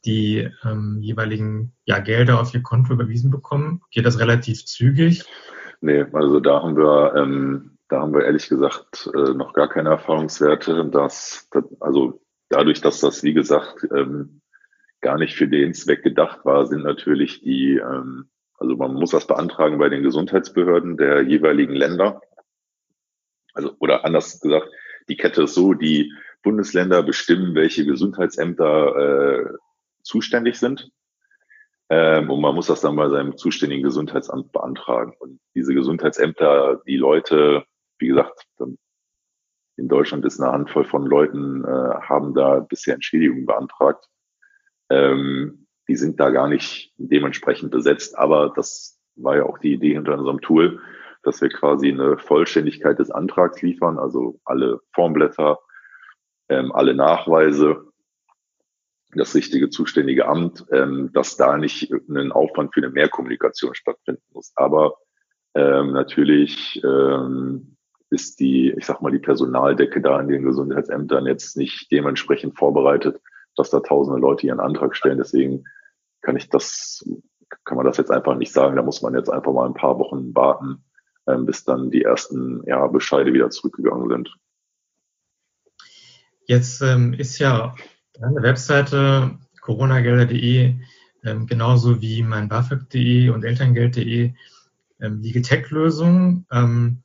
die 0.05 0.49
ähm, 0.65 0.99
jeweiligen 1.01 1.73
ja, 1.85 1.99
Gelder 1.99 2.41
auf 2.41 2.55
ihr 2.55 2.63
Konto 2.63 2.93
überwiesen 2.93 3.31
bekommen? 3.31 3.83
Geht 3.91 4.07
das 4.07 4.21
relativ 4.21 4.65
zügig? 4.65 5.25
Nee, 5.81 6.07
also 6.13 6.39
da 6.39 6.63
haben 6.63 6.77
wir, 6.77 7.15
ähm, 7.17 7.79
da 7.89 8.01
haben 8.01 8.15
wir 8.15 8.25
ehrlich 8.25 8.49
gesagt 8.49 9.11
äh, 9.15 9.35
noch 9.35 9.53
gar 9.53 9.69
keine 9.69 9.91
Erfahrungswerte. 9.91 10.87
Dass, 10.87 11.49
dass, 11.51 11.65
also 11.81 12.21
dadurch, 12.49 12.81
dass 12.81 13.01
das, 13.01 13.25
wie 13.25 13.35
gesagt, 13.35 13.87
ähm, 13.93 14.41
gar 15.01 15.19
nicht 15.19 15.35
für 15.35 15.49
den 15.49 15.75
Zweck 15.75 16.03
gedacht 16.03 16.45
war, 16.45 16.67
sind 16.67 16.85
natürlich 16.85 17.43
die, 17.43 17.77
ähm, 17.77 18.31
also 18.59 18.77
man 18.77 18.95
muss 18.95 19.11
das 19.11 19.27
beantragen 19.27 19.79
bei 19.79 19.89
den 19.89 20.05
Gesundheitsbehörden 20.05 20.97
der 20.97 21.23
jeweiligen 21.23 21.75
Länder. 21.75 22.21
Also, 23.55 23.75
oder 23.81 24.05
anders 24.05 24.41
gesagt, 24.41 24.69
die 25.09 25.17
Kette 25.17 25.43
ist 25.43 25.55
so, 25.55 25.75
die 25.75 26.13
Bundesländer 26.43 27.03
bestimmen, 27.03 27.55
welche 27.55 27.85
Gesundheitsämter 27.85 28.97
äh, 28.97 29.55
zuständig 30.03 30.59
sind. 30.59 30.91
Ähm, 31.89 32.31
und 32.31 32.41
man 32.41 32.55
muss 32.55 32.67
das 32.67 32.81
dann 32.81 32.97
bei 32.97 33.09
seinem 33.09 33.37
zuständigen 33.37 33.85
Gesundheitsamt 33.85 34.53
beantragen. 34.53 35.15
Und 35.19 35.41
diese 35.55 35.75
Gesundheitsämter, 35.75 36.83
die 36.87 36.97
Leute, 36.97 37.65
wie 37.99 38.09
gesagt, 38.09 38.47
in 39.77 39.89
Deutschland 39.89 40.25
ist 40.25 40.41
eine 40.41 40.53
Handvoll 40.53 40.85
von 40.85 41.07
Leuten, 41.07 41.65
äh, 41.65 41.69
haben 41.69 42.35
da 42.35 42.61
bisher 42.61 42.95
Entschädigungen 42.95 43.47
beantragt. 43.47 44.09
Ähm, 44.91 45.67
die 45.89 45.97
sind 45.97 46.19
da 46.19 46.31
gar 46.31 46.49
nicht 46.49 46.93
dementsprechend 46.97 47.71
besetzt, 47.71 48.17
aber 48.19 48.53
das 48.57 48.99
war 49.15 49.37
ja 49.37 49.45
auch 49.45 49.59
die 49.59 49.75
Idee 49.75 49.95
hinter 49.95 50.19
unserem 50.19 50.41
Tool, 50.41 50.81
dass 51.26 51.40
wir 51.40 51.49
quasi 51.49 51.90
eine 51.90 52.18
Vollständigkeit 52.18 52.99
des 52.99 53.11
Antrags 53.11 53.61
liefern, 53.61 53.99
also 53.99 54.38
alle 54.45 54.80
Formblätter, 54.95 55.59
ähm, 56.49 56.73
alle 56.73 56.95
Nachweise 56.95 57.85
das 59.14 59.35
richtige 59.35 59.71
zuständige 59.71 60.28
Amt, 60.28 60.66
ähm, 60.71 61.11
dass 61.12 61.37
da 61.37 61.56
nicht 61.56 61.92
ein 62.09 62.33
Aufwand 62.33 62.75
für 62.75 62.80
eine 62.80 62.90
Mehrkommunikation 62.90 63.75
stattfinden 63.75 64.23
muss. 64.33 64.52
Aber 64.56 64.97
ähm, 65.54 65.92
natürlich 65.92 66.83
ähm, 66.85 67.76
ist 68.11 68.38
die, 68.40 68.73
ich 68.76 68.87
sag 68.87 69.00
mal, 69.00 69.11
die 69.11 69.18
Personaldecke 69.18 70.00
da 70.00 70.21
in 70.21 70.28
den 70.28 70.45
Gesundheitsämtern 70.45 71.26
jetzt 71.26 71.56
nicht 71.56 71.90
dementsprechend 71.90 72.56
vorbereitet, 72.56 73.21
dass 73.56 73.71
da 73.71 73.80
tausende 73.80 74.21
Leute 74.21 74.47
ihren 74.47 74.61
Antrag 74.61 74.95
stellen. 74.95 75.18
Deswegen 75.18 75.64
kann 76.21 76.37
ich 76.37 76.49
das, 76.50 77.04
kann 77.64 77.76
man 77.76 77.87
das 77.87 77.97
jetzt 77.97 78.11
einfach 78.11 78.37
nicht 78.37 78.52
sagen. 78.52 78.76
Da 78.76 78.83
muss 78.83 79.02
man 79.02 79.14
jetzt 79.14 79.30
einfach 79.30 79.52
mal 79.52 79.66
ein 79.66 79.75
paar 79.75 79.99
Wochen 79.99 80.35
warten, 80.35 80.85
bis 81.26 81.64
dann 81.64 81.90
die 81.90 82.02
ersten 82.02 82.62
ja, 82.66 82.87
Bescheide 82.87 83.33
wieder 83.33 83.50
zurückgegangen 83.50 84.09
sind. 84.09 84.37
Jetzt 86.47 86.80
ähm, 86.80 87.12
ist 87.12 87.38
ja 87.38 87.75
eine 88.21 88.42
Webseite 88.42 89.38
coronagelder.de, 89.61 90.76
ähm, 91.25 91.47
genauso 91.47 92.00
wie 92.00 92.23
mein 92.23 92.49
BAföG.de 92.49 93.30
und 93.30 93.45
Elterngeld.de, 93.45 94.33
ähm, 95.00 95.23
die 95.23 95.42
Tech-Lösung. 95.42 96.47
Ähm, 96.52 97.02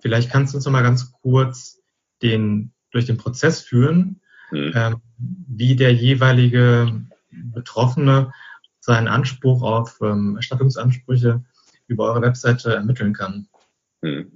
vielleicht 0.00 0.30
kannst 0.30 0.54
du 0.54 0.56
uns 0.56 0.64
noch 0.64 0.72
mal 0.72 0.82
ganz 0.82 1.12
kurz 1.12 1.82
den, 2.22 2.72
durch 2.90 3.04
den 3.04 3.18
Prozess 3.18 3.60
führen, 3.60 4.22
mhm. 4.50 4.72
ähm, 4.74 4.96
wie 5.18 5.76
der 5.76 5.92
jeweilige 5.92 7.02
Betroffene 7.30 8.32
seinen 8.80 9.08
Anspruch 9.08 9.62
auf 9.62 9.98
ähm, 10.00 10.36
Erstattungsansprüche 10.36 11.44
über 11.92 12.04
eure 12.04 12.22
Webseite 12.22 12.74
ermitteln 12.74 13.14
kann. 13.14 13.46
Mhm. 14.02 14.32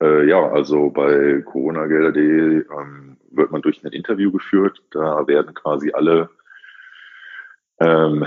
Äh, 0.00 0.28
ja, 0.28 0.48
also 0.50 0.90
bei 0.90 1.42
coronagelder.de 1.42 2.66
ähm, 2.70 3.16
wird 3.30 3.50
man 3.50 3.62
durch 3.62 3.82
ein 3.84 3.92
Interview 3.92 4.30
geführt. 4.30 4.82
Da 4.90 5.26
werden 5.26 5.54
quasi 5.54 5.92
alle, 5.92 6.30
ähm, 7.80 8.24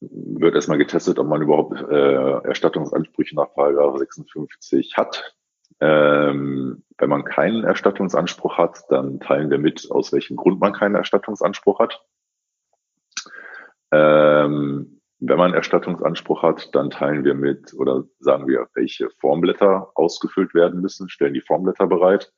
wird 0.00 0.54
erstmal 0.54 0.78
getestet, 0.78 1.18
ob 1.18 1.26
man 1.26 1.42
überhaupt 1.42 1.80
äh, 1.90 2.46
Erstattungsansprüche 2.46 3.34
nach 3.34 3.52
Paragraph 3.54 3.98
56 3.98 4.96
hat. 4.96 5.34
Ähm, 5.80 6.82
wenn 6.98 7.08
man 7.08 7.24
keinen 7.24 7.64
Erstattungsanspruch 7.64 8.58
hat, 8.58 8.82
dann 8.90 9.20
teilen 9.20 9.50
wir 9.50 9.58
mit, 9.58 9.90
aus 9.90 10.12
welchem 10.12 10.36
Grund 10.36 10.60
man 10.60 10.72
keinen 10.72 10.96
Erstattungsanspruch 10.96 11.78
hat. 11.78 12.04
Ähm, 13.92 14.97
wenn 15.20 15.38
man 15.38 15.54
Erstattungsanspruch 15.54 16.42
hat, 16.42 16.74
dann 16.74 16.90
teilen 16.90 17.24
wir 17.24 17.34
mit 17.34 17.74
oder 17.74 18.04
sagen 18.20 18.46
wir, 18.46 18.68
welche 18.74 19.10
Formblätter 19.20 19.90
ausgefüllt 19.94 20.54
werden 20.54 20.80
müssen, 20.80 21.08
stellen 21.08 21.34
die 21.34 21.40
Formblätter 21.40 21.86
bereit 21.86 22.32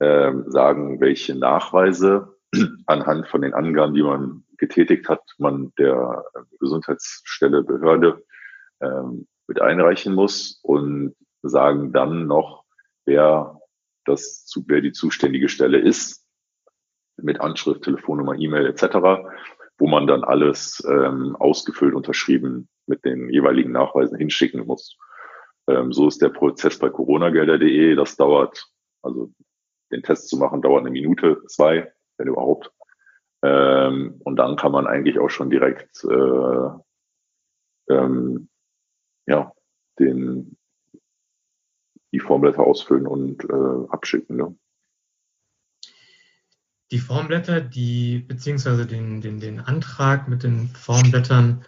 ähm, 0.00 0.44
sagen, 0.48 1.00
welche 1.00 1.34
Nachweise 1.34 2.36
anhand 2.86 3.28
von 3.28 3.42
den 3.42 3.54
Angaben, 3.54 3.94
die 3.94 4.02
man 4.02 4.44
getätigt 4.58 5.08
hat, 5.08 5.22
man 5.38 5.72
der 5.78 6.24
Gesundheitsstelle, 6.60 7.62
Behörde 7.62 8.24
ähm, 8.80 9.26
mit 9.46 9.60
einreichen 9.60 10.14
muss 10.14 10.60
und 10.62 11.14
sagen 11.42 11.92
dann 11.92 12.26
noch, 12.26 12.64
wer 13.04 13.60
das, 14.04 14.50
wer 14.66 14.80
die 14.80 14.92
zuständige 14.92 15.48
Stelle 15.48 15.78
ist, 15.78 16.24
mit 17.16 17.40
Anschrift, 17.40 17.82
Telefonnummer, 17.82 18.34
E-Mail 18.34 18.66
etc., 18.66 18.96
wo 19.78 19.86
man 19.86 20.06
dann 20.06 20.24
alles 20.24 20.82
ähm, 20.88 21.36
ausgefüllt, 21.36 21.94
unterschrieben 21.94 22.68
mit 22.86 23.04
den 23.04 23.28
jeweiligen 23.28 23.72
Nachweisen 23.72 24.18
hinschicken 24.18 24.66
muss. 24.66 24.96
Ähm, 25.68 25.92
so 25.92 26.08
ist 26.08 26.22
der 26.22 26.28
Prozess 26.30 26.78
bei 26.78 26.88
coronagelder.de. 26.88 27.94
Das 27.94 28.16
dauert, 28.16 28.70
also 29.02 29.32
den 29.90 30.02
Test 30.02 30.28
zu 30.28 30.36
machen, 30.36 30.62
dauert 30.62 30.80
eine 30.80 30.90
Minute, 30.90 31.42
zwei, 31.46 31.92
wenn 32.16 32.28
überhaupt. 32.28 32.72
Ähm, 33.42 34.20
und 34.24 34.36
dann 34.36 34.56
kann 34.56 34.72
man 34.72 34.86
eigentlich 34.86 35.18
auch 35.18 35.30
schon 35.30 35.50
direkt 35.50 36.04
äh, 36.04 36.70
ähm, 37.88 38.48
ja, 39.26 39.52
den, 39.98 40.56
die 42.12 42.20
Formblätter 42.20 42.60
ausfüllen 42.60 43.06
und 43.06 43.44
äh, 43.44 43.90
abschicken. 43.90 44.36
Ne? 44.36 44.56
Die 46.92 46.98
Formblätter, 46.98 47.60
die 47.60 48.20
beziehungsweise 48.20 48.86
den, 48.86 49.20
den, 49.20 49.40
den 49.40 49.60
Antrag 49.60 50.28
mit 50.28 50.42
den 50.42 50.68
Formblättern, 50.68 51.64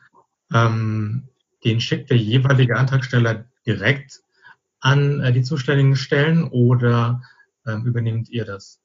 ähm, 0.54 1.28
den 1.64 1.80
schickt 1.80 2.10
der 2.10 2.16
jeweilige 2.16 2.76
Antragsteller 2.76 3.44
direkt 3.66 4.20
an 4.80 5.20
äh, 5.20 5.32
die 5.32 5.42
zuständigen 5.42 5.96
Stellen 5.96 6.44
oder 6.44 7.22
ähm, 7.66 7.84
übernehmt 7.84 8.28
ihr 8.28 8.44
das? 8.44 8.80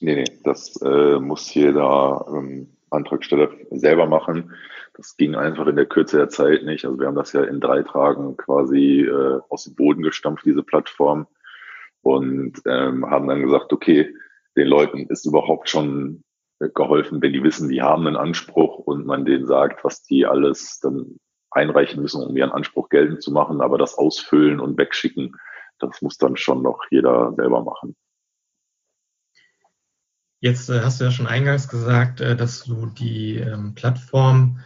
Nee, 0.00 0.14
nee, 0.14 0.40
das 0.44 0.80
äh, 0.82 1.18
muss 1.18 1.52
jeder 1.54 2.24
ähm, 2.28 2.68
Antragsteller 2.90 3.50
selber 3.70 4.06
machen. 4.06 4.54
Das 4.94 5.16
ging 5.16 5.34
einfach 5.34 5.66
in 5.66 5.76
der 5.76 5.86
Kürze 5.86 6.18
der 6.18 6.28
Zeit 6.28 6.62
nicht. 6.64 6.84
Also 6.84 6.98
wir 7.00 7.08
haben 7.08 7.16
das 7.16 7.32
ja 7.32 7.42
in 7.42 7.60
drei 7.60 7.82
Tagen 7.82 8.36
quasi 8.36 9.00
äh, 9.00 9.40
aus 9.48 9.64
dem 9.64 9.74
Boden 9.74 10.02
gestampft, 10.02 10.46
diese 10.46 10.62
Plattform, 10.62 11.26
und 12.02 12.60
ähm, 12.66 13.08
haben 13.10 13.26
dann 13.26 13.42
gesagt, 13.42 13.72
okay, 13.72 14.14
den 14.56 14.68
Leuten 14.68 15.06
ist 15.08 15.26
überhaupt 15.26 15.68
schon 15.68 16.22
geholfen, 16.58 17.20
wenn 17.20 17.32
die 17.32 17.42
wissen, 17.42 17.68
die 17.68 17.82
haben 17.82 18.06
einen 18.06 18.16
Anspruch 18.16 18.78
und 18.78 19.06
man 19.06 19.24
denen 19.24 19.46
sagt, 19.46 19.84
was 19.84 20.02
die 20.02 20.24
alles 20.26 20.78
dann 20.80 21.18
einreichen 21.50 22.02
müssen, 22.02 22.22
um 22.22 22.36
ihren 22.36 22.52
Anspruch 22.52 22.88
geltend 22.88 23.22
zu 23.22 23.32
machen. 23.32 23.60
Aber 23.60 23.78
das 23.78 23.96
Ausfüllen 23.96 24.60
und 24.60 24.78
Wegschicken, 24.78 25.36
das 25.78 26.02
muss 26.02 26.18
dann 26.18 26.36
schon 26.36 26.62
noch 26.62 26.84
jeder 26.90 27.32
selber 27.36 27.62
machen. 27.62 27.96
Jetzt 30.40 30.68
äh, 30.68 30.80
hast 30.80 31.00
du 31.00 31.04
ja 31.04 31.10
schon 31.10 31.26
eingangs 31.26 31.68
gesagt, 31.68 32.20
äh, 32.20 32.36
dass 32.36 32.64
du 32.64 32.86
die 32.86 33.36
ähm, 33.36 33.74
Plattform 33.74 34.60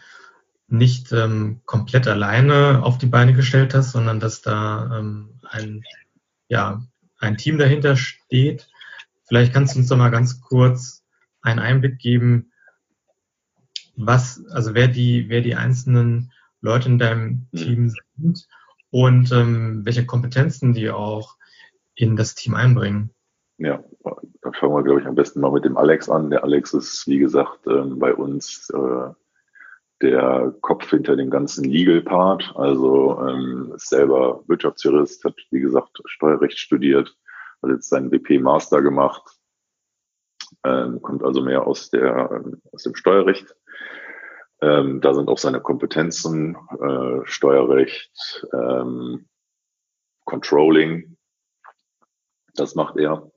nicht 0.66 1.12
ähm, 1.12 1.60
komplett 1.64 2.08
alleine 2.08 2.82
auf 2.82 2.98
die 2.98 3.06
Beine 3.06 3.32
gestellt 3.32 3.74
hast, 3.74 3.92
sondern 3.92 4.20
dass 4.20 4.42
da 4.42 4.98
ähm, 4.98 5.40
ein, 5.48 5.82
ja, 6.48 6.82
ein 7.18 7.36
Team 7.36 7.58
dahinter 7.58 7.96
steht. 7.96 8.67
Vielleicht 9.28 9.52
kannst 9.52 9.74
du 9.74 9.80
uns 9.80 9.88
doch 9.88 9.96
mal 9.96 10.10
ganz 10.10 10.40
kurz 10.40 11.04
einen 11.42 11.58
Einblick 11.58 11.98
geben, 11.98 12.52
was, 13.96 14.44
also 14.50 14.74
wer 14.74 14.88
die, 14.88 15.28
wer 15.28 15.40
die 15.40 15.54
einzelnen 15.54 16.32
Leute 16.60 16.88
in 16.88 16.98
deinem 16.98 17.46
mhm. 17.52 17.56
Team 17.56 17.92
sind 18.16 18.48
und 18.90 19.32
ähm, 19.32 19.84
welche 19.84 20.06
Kompetenzen 20.06 20.72
die 20.72 20.90
auch 20.90 21.36
in 21.94 22.16
das 22.16 22.34
Team 22.34 22.54
einbringen. 22.54 23.10
Ja, 23.58 23.82
dann 24.42 24.54
fangen 24.54 24.74
wir, 24.74 24.84
glaube 24.84 25.00
ich, 25.00 25.06
am 25.06 25.16
besten 25.16 25.40
mal 25.40 25.50
mit 25.50 25.64
dem 25.64 25.76
Alex 25.76 26.08
an. 26.08 26.30
Der 26.30 26.44
Alex 26.44 26.72
ist, 26.74 27.06
wie 27.08 27.18
gesagt, 27.18 27.66
ähm, 27.66 27.98
bei 27.98 28.14
uns 28.14 28.70
äh, 28.70 29.12
der 30.00 30.54
Kopf 30.60 30.90
hinter 30.90 31.16
dem 31.16 31.28
ganzen 31.28 31.64
Legal-Part. 31.64 32.52
Also 32.54 33.20
ähm, 33.28 33.72
ist 33.74 33.88
selber 33.88 34.44
Wirtschaftsjurist, 34.46 35.24
hat, 35.24 35.34
wie 35.50 35.60
gesagt, 35.60 36.00
Steuerrecht 36.04 36.58
studiert, 36.58 37.16
hat 37.62 37.70
jetzt 37.70 37.88
seinen 37.88 38.10
WP-Master 38.10 38.82
gemacht, 38.82 39.22
ähm, 40.64 41.02
kommt 41.02 41.22
also 41.22 41.42
mehr 41.42 41.66
aus, 41.66 41.90
der, 41.90 42.44
aus 42.72 42.82
dem 42.82 42.94
Steuerrecht. 42.94 43.54
Ähm, 44.60 45.00
da 45.00 45.14
sind 45.14 45.28
auch 45.28 45.38
seine 45.38 45.60
Kompetenzen, 45.60 46.56
äh, 46.80 47.20
Steuerrecht, 47.24 48.46
ähm, 48.52 49.28
Controlling, 50.24 51.16
das 52.54 52.74
macht 52.74 52.96
er. 52.96 53.30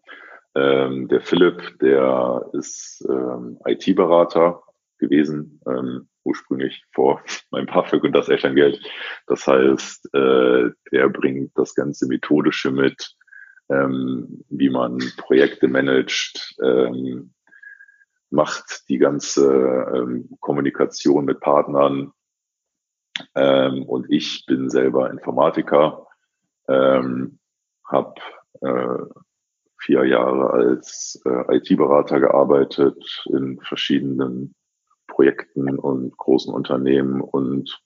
Ähm, 0.55 1.07
der 1.07 1.21
Philipp, 1.21 1.79
der 1.79 2.49
ist 2.53 3.05
ähm, 3.07 3.59
IT-Berater 3.65 4.63
gewesen, 4.97 5.61
ähm, 5.67 6.09
ursprünglich 6.23 6.83
vor 6.93 7.21
meinem 7.51 7.67
BAföG 7.67 8.03
und 8.03 8.13
das 8.13 8.29
Elterngeld. 8.29 8.81
Das 9.27 9.47
heißt, 9.47 10.13
äh, 10.13 10.71
der 10.91 11.09
bringt 11.09 11.57
das 11.57 11.75
ganze 11.75 12.07
Methodische 12.07 12.71
mit, 12.71 13.15
ähm, 13.71 14.43
wie 14.49 14.69
man 14.69 14.99
Projekte 15.17 15.67
managt, 15.67 16.55
ähm, 16.61 17.33
macht 18.29 18.83
die 18.89 18.97
ganze 18.97 19.45
ähm, 19.93 20.29
Kommunikation 20.39 21.25
mit 21.25 21.39
Partnern. 21.39 22.11
Ähm, 23.35 23.83
und 23.83 24.07
ich 24.09 24.45
bin 24.45 24.69
selber 24.69 25.09
Informatiker, 25.09 26.07
ähm, 26.67 27.39
habe 27.85 28.15
äh, 28.61 28.97
vier 29.79 30.05
Jahre 30.05 30.51
als 30.51 31.21
äh, 31.25 31.57
IT-Berater 31.57 32.19
gearbeitet 32.19 33.25
in 33.25 33.59
verschiedenen 33.59 34.55
Projekten 35.07 35.77
und 35.77 36.17
großen 36.17 36.53
Unternehmen 36.53 37.21
und 37.21 37.81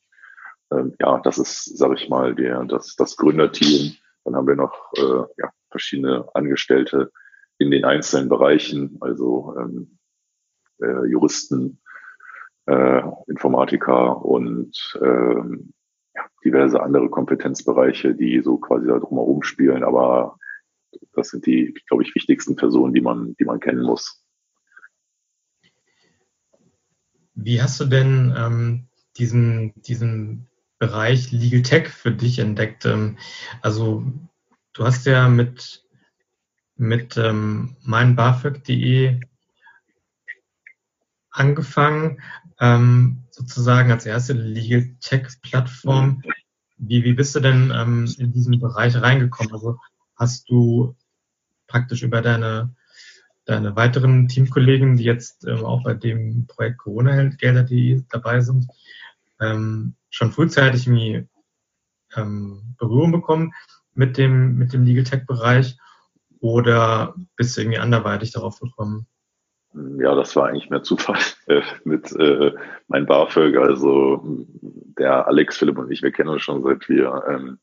ähm, 0.71 0.95
ja, 0.99 1.19
das 1.19 1.37
ist, 1.37 1.77
sage 1.77 1.95
ich 1.95 2.09
mal, 2.09 2.35
der, 2.35 2.63
das, 2.65 2.95
das 2.95 3.17
Gründerteam. 3.17 3.95
Dann 4.23 4.35
haben 4.35 4.47
wir 4.47 4.55
noch 4.55 4.91
äh, 4.97 5.23
ja, 5.37 5.51
verschiedene 5.75 6.25
Angestellte 6.33 7.11
in 7.57 7.69
den 7.69 7.83
einzelnen 7.83 8.29
Bereichen, 8.29 8.97
also 9.01 9.53
ähm, 9.59 9.97
äh, 10.81 11.05
Juristen, 11.05 11.81
äh, 12.65 13.01
Informatiker 13.27 14.23
und 14.23 14.97
ähm, 15.01 15.73
ja, 16.15 16.23
diverse 16.45 16.81
andere 16.81 17.09
Kompetenzbereiche, 17.09 18.15
die 18.15 18.41
so 18.41 18.57
quasi 18.57 18.87
da 18.87 18.99
drumherum 18.99 19.43
spielen. 19.43 19.83
Aber 19.83 20.37
das 21.13 21.29
sind 21.29 21.45
die, 21.45 21.73
glaube 21.87 22.03
ich, 22.03 22.15
wichtigsten 22.15 22.55
Personen, 22.55 22.93
die 22.93 23.01
man, 23.01 23.35
die 23.37 23.45
man 23.45 23.59
kennen 23.59 23.83
muss. 23.83 24.25
Wie 27.33 27.61
hast 27.61 27.81
du 27.81 27.85
denn 27.85 28.33
ähm, 28.37 28.87
diesen, 29.17 29.73
diesen 29.81 30.47
Bereich 30.79 31.33
Legal 31.33 31.63
Tech 31.63 31.89
für 31.89 32.11
dich 32.11 32.39
entdeckt? 32.39 32.85
Ähm, 32.85 33.17
also 33.61 34.05
du 34.75 34.83
hast 34.83 35.05
ja 35.05 35.27
mit, 35.27 35.83
mit 36.75 37.17
ähm, 37.17 37.75
meinbafög.de 37.81 39.19
angefangen, 41.31 42.21
ähm, 42.59 43.23
sozusagen 43.31 43.91
als 43.91 44.05
erste 44.05 44.33
Legal 44.33 44.95
Tech 45.01 45.27
Plattform. 45.41 46.21
Wie, 46.77 47.03
wie 47.03 47.13
bist 47.13 47.35
du 47.35 47.39
denn 47.39 47.71
ähm, 47.73 48.13
in 48.17 48.31
diesen 48.31 48.59
Bereich 48.59 49.01
reingekommen? 49.01 49.53
Also 49.53 49.79
hast 50.15 50.49
du 50.49 50.95
praktisch 51.67 52.03
über 52.03 52.21
deine, 52.21 52.75
deine 53.45 53.75
weiteren 53.75 54.27
Teamkollegen, 54.27 54.97
die 54.97 55.03
jetzt 55.03 55.45
ähm, 55.45 55.65
auch 55.65 55.83
bei 55.83 55.93
dem 55.93 56.47
Projekt 56.47 56.79
Corona-Gelder.de 56.79 58.03
dabei 58.09 58.41
sind, 58.41 58.67
ähm, 59.39 59.95
schon 60.09 60.31
frühzeitig 60.31 60.87
irgendwie 60.87 61.27
ähm, 62.15 62.75
Berührung 62.77 63.11
bekommen 63.13 63.53
mit 63.95 64.17
dem, 64.17 64.57
mit 64.57 64.73
dem 64.73 64.83
Legal 64.83 65.03
Tech-Bereich 65.03 65.77
oder 66.39 67.15
bist 67.37 67.57
du 67.57 67.61
irgendwie 67.61 67.79
anderweitig 67.79 68.31
darauf 68.31 68.59
gekommen? 68.59 69.07
Ja, 69.99 70.15
das 70.15 70.35
war 70.35 70.47
eigentlich 70.47 70.69
mehr 70.69 70.83
Zufall 70.83 71.19
äh, 71.47 71.61
mit 71.83 72.11
äh, 72.13 72.53
mein 72.87 73.05
BAföG. 73.05 73.57
Also 73.57 74.21
der 74.97 75.27
Alex, 75.27 75.57
Philipp 75.57 75.77
und 75.77 75.91
ich, 75.91 76.01
wir 76.01 76.11
kennen 76.11 76.29
uns 76.29 76.43
schon 76.43 76.63
seit 76.63 76.87
wir 76.87 77.23
ähm, 77.27 77.59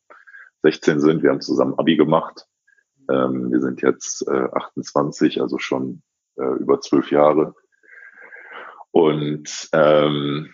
16 0.62 1.00
sind. 1.00 1.22
Wir 1.22 1.30
haben 1.30 1.40
zusammen 1.40 1.78
Abi 1.78 1.96
gemacht. 1.96 2.46
Ähm, 3.10 3.50
wir 3.50 3.60
sind 3.60 3.82
jetzt 3.82 4.26
äh, 4.28 4.48
28, 4.52 5.40
also 5.40 5.58
schon 5.58 6.02
äh, 6.36 6.56
über 6.58 6.80
zwölf 6.80 7.10
Jahre. 7.10 7.54
Und 8.90 9.68
ähm, 9.72 10.52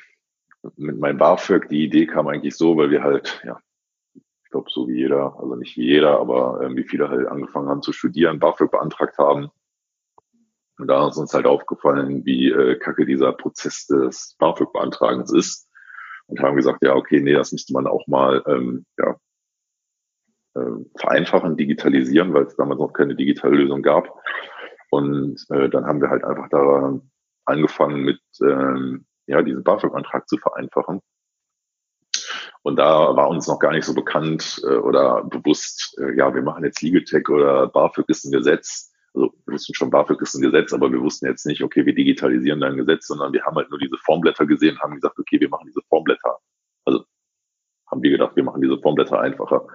mit 0.76 0.98
meinem 0.98 1.18
BAföG, 1.18 1.68
die 1.68 1.84
Idee 1.84 2.06
kam 2.06 2.28
eigentlich 2.28 2.56
so, 2.56 2.76
weil 2.76 2.90
wir 2.90 3.02
halt, 3.02 3.40
ja, 3.44 3.60
ich 4.48 4.52
glaube 4.52 4.70
so 4.70 4.88
wie 4.88 4.96
jeder, 4.96 5.36
also 5.38 5.56
nicht 5.56 5.76
wie 5.76 5.84
jeder, 5.84 6.18
aber 6.18 6.62
äh, 6.62 6.74
wie 6.74 6.84
viele 6.84 7.10
halt 7.10 7.28
angefangen 7.28 7.68
haben 7.68 7.82
zu 7.82 7.92
studieren, 7.92 8.38
BAföG 8.38 8.70
beantragt 8.70 9.18
haben 9.18 9.50
und 10.78 10.86
da 10.86 11.08
ist 11.08 11.16
uns 11.16 11.34
halt 11.34 11.46
aufgefallen, 11.46 12.24
wie 12.24 12.50
äh, 12.50 12.76
kacke 12.76 13.04
dieser 13.04 13.32
Prozess 13.32 13.86
des 13.86 14.36
BAföG-Beantragens 14.38 15.32
ist. 15.32 15.68
Und 16.26 16.40
haben 16.40 16.56
gesagt, 16.56 16.82
ja, 16.82 16.94
okay, 16.94 17.20
nee, 17.20 17.32
das 17.32 17.52
müsste 17.52 17.72
man 17.72 17.86
auch 17.86 18.06
mal 18.06 18.42
ähm, 18.46 18.86
ja, 18.98 19.16
äh, 20.54 20.84
vereinfachen, 20.96 21.56
digitalisieren, 21.56 22.32
weil 22.34 22.44
es 22.44 22.56
damals 22.56 22.78
noch 22.78 22.92
keine 22.92 23.16
digitale 23.16 23.56
Lösung 23.56 23.82
gab. 23.82 24.14
Und 24.90 25.44
äh, 25.50 25.68
dann 25.68 25.86
haben 25.86 26.00
wir 26.00 26.10
halt 26.10 26.24
einfach 26.24 26.48
daran 26.48 27.10
angefangen, 27.44 28.02
mit 28.02 28.20
ähm, 28.42 29.06
ja, 29.26 29.42
diesen 29.42 29.64
BAföG-Antrag 29.64 30.28
zu 30.28 30.36
vereinfachen. 30.36 31.00
Und 32.62 32.76
da 32.76 33.16
war 33.16 33.28
uns 33.28 33.46
noch 33.46 33.58
gar 33.58 33.72
nicht 33.72 33.84
so 33.84 33.94
bekannt 33.94 34.60
äh, 34.64 34.76
oder 34.76 35.24
bewusst, 35.24 35.96
äh, 36.00 36.16
ja, 36.16 36.34
wir 36.34 36.42
machen 36.42 36.64
jetzt 36.64 36.82
Legal 36.82 37.04
Tech 37.04 37.28
oder 37.28 37.68
BAföG 37.68 38.08
ist 38.08 38.24
ein 38.24 38.32
Gesetz 38.32 38.92
also 39.14 39.34
wir 39.46 39.54
wussten 39.54 39.74
schon, 39.74 39.90
BAföG 39.90 40.20
ist 40.22 40.34
ein 40.34 40.42
Gesetz, 40.42 40.72
aber 40.72 40.92
wir 40.92 41.00
wussten 41.00 41.26
jetzt 41.26 41.46
nicht, 41.46 41.62
okay, 41.62 41.84
wir 41.86 41.94
digitalisieren 41.94 42.60
dein 42.60 42.76
Gesetz, 42.76 43.06
sondern 43.06 43.32
wir 43.32 43.44
haben 43.44 43.56
halt 43.56 43.70
nur 43.70 43.78
diese 43.78 43.96
Formblätter 43.98 44.46
gesehen 44.46 44.74
und 44.74 44.82
haben 44.82 44.94
gesagt, 44.94 45.18
okay, 45.18 45.40
wir 45.40 45.48
machen 45.48 45.66
diese 45.66 45.82
Formblätter. 45.88 46.38
Also 46.84 47.04
haben 47.90 48.02
wir 48.02 48.10
gedacht, 48.10 48.36
wir 48.36 48.44
machen 48.44 48.62
diese 48.62 48.78
Formblätter 48.78 49.20
einfacher. 49.20 49.66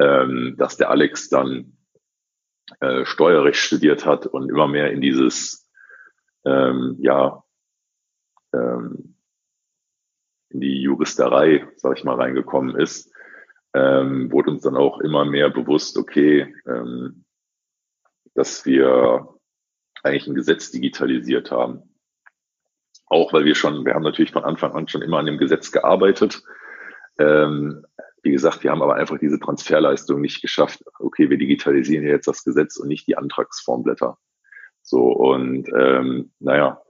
Ähm, 0.00 0.54
dass 0.58 0.76
der 0.76 0.90
Alex 0.90 1.28
dann 1.28 1.76
äh, 2.80 3.04
Steuerrecht 3.04 3.58
studiert 3.58 4.06
hat 4.06 4.26
und 4.26 4.48
immer 4.48 4.68
mehr 4.68 4.92
in 4.92 5.00
dieses, 5.00 5.68
ähm, 6.44 6.96
ja, 7.00 7.42
ähm, 8.52 9.16
in 10.50 10.60
die 10.60 10.80
Juristerei, 10.82 11.66
sag 11.76 11.98
ich 11.98 12.04
mal, 12.04 12.16
reingekommen 12.16 12.76
ist, 12.76 13.12
ähm, 13.74 14.32
wurde 14.32 14.50
uns 14.50 14.62
dann 14.62 14.76
auch 14.76 15.00
immer 15.00 15.24
mehr 15.24 15.50
bewusst, 15.50 15.98
okay, 15.98 16.54
ähm, 16.66 17.24
dass 18.34 18.64
wir 18.64 19.28
eigentlich 20.02 20.26
ein 20.26 20.34
Gesetz 20.34 20.70
digitalisiert 20.70 21.50
haben. 21.50 21.82
Auch 23.06 23.32
weil 23.32 23.44
wir 23.44 23.54
schon, 23.54 23.84
wir 23.84 23.94
haben 23.94 24.02
natürlich 24.02 24.32
von 24.32 24.44
Anfang 24.44 24.72
an 24.72 24.88
schon 24.88 25.02
immer 25.02 25.18
an 25.18 25.26
dem 25.26 25.38
Gesetz 25.38 25.72
gearbeitet. 25.72 26.42
Ähm, 27.18 27.84
wie 28.22 28.32
gesagt, 28.32 28.62
wir 28.62 28.70
haben 28.70 28.82
aber 28.82 28.96
einfach 28.96 29.18
diese 29.18 29.38
Transferleistung 29.38 30.20
nicht 30.20 30.42
geschafft. 30.42 30.82
Okay, 30.98 31.30
wir 31.30 31.38
digitalisieren 31.38 32.06
jetzt 32.06 32.28
das 32.28 32.44
Gesetz 32.44 32.76
und 32.76 32.88
nicht 32.88 33.06
die 33.06 33.16
Antragsformblätter. 33.16 34.18
So, 34.82 35.12
und 35.12 35.68
ähm, 35.76 36.32
naja, 36.38 36.80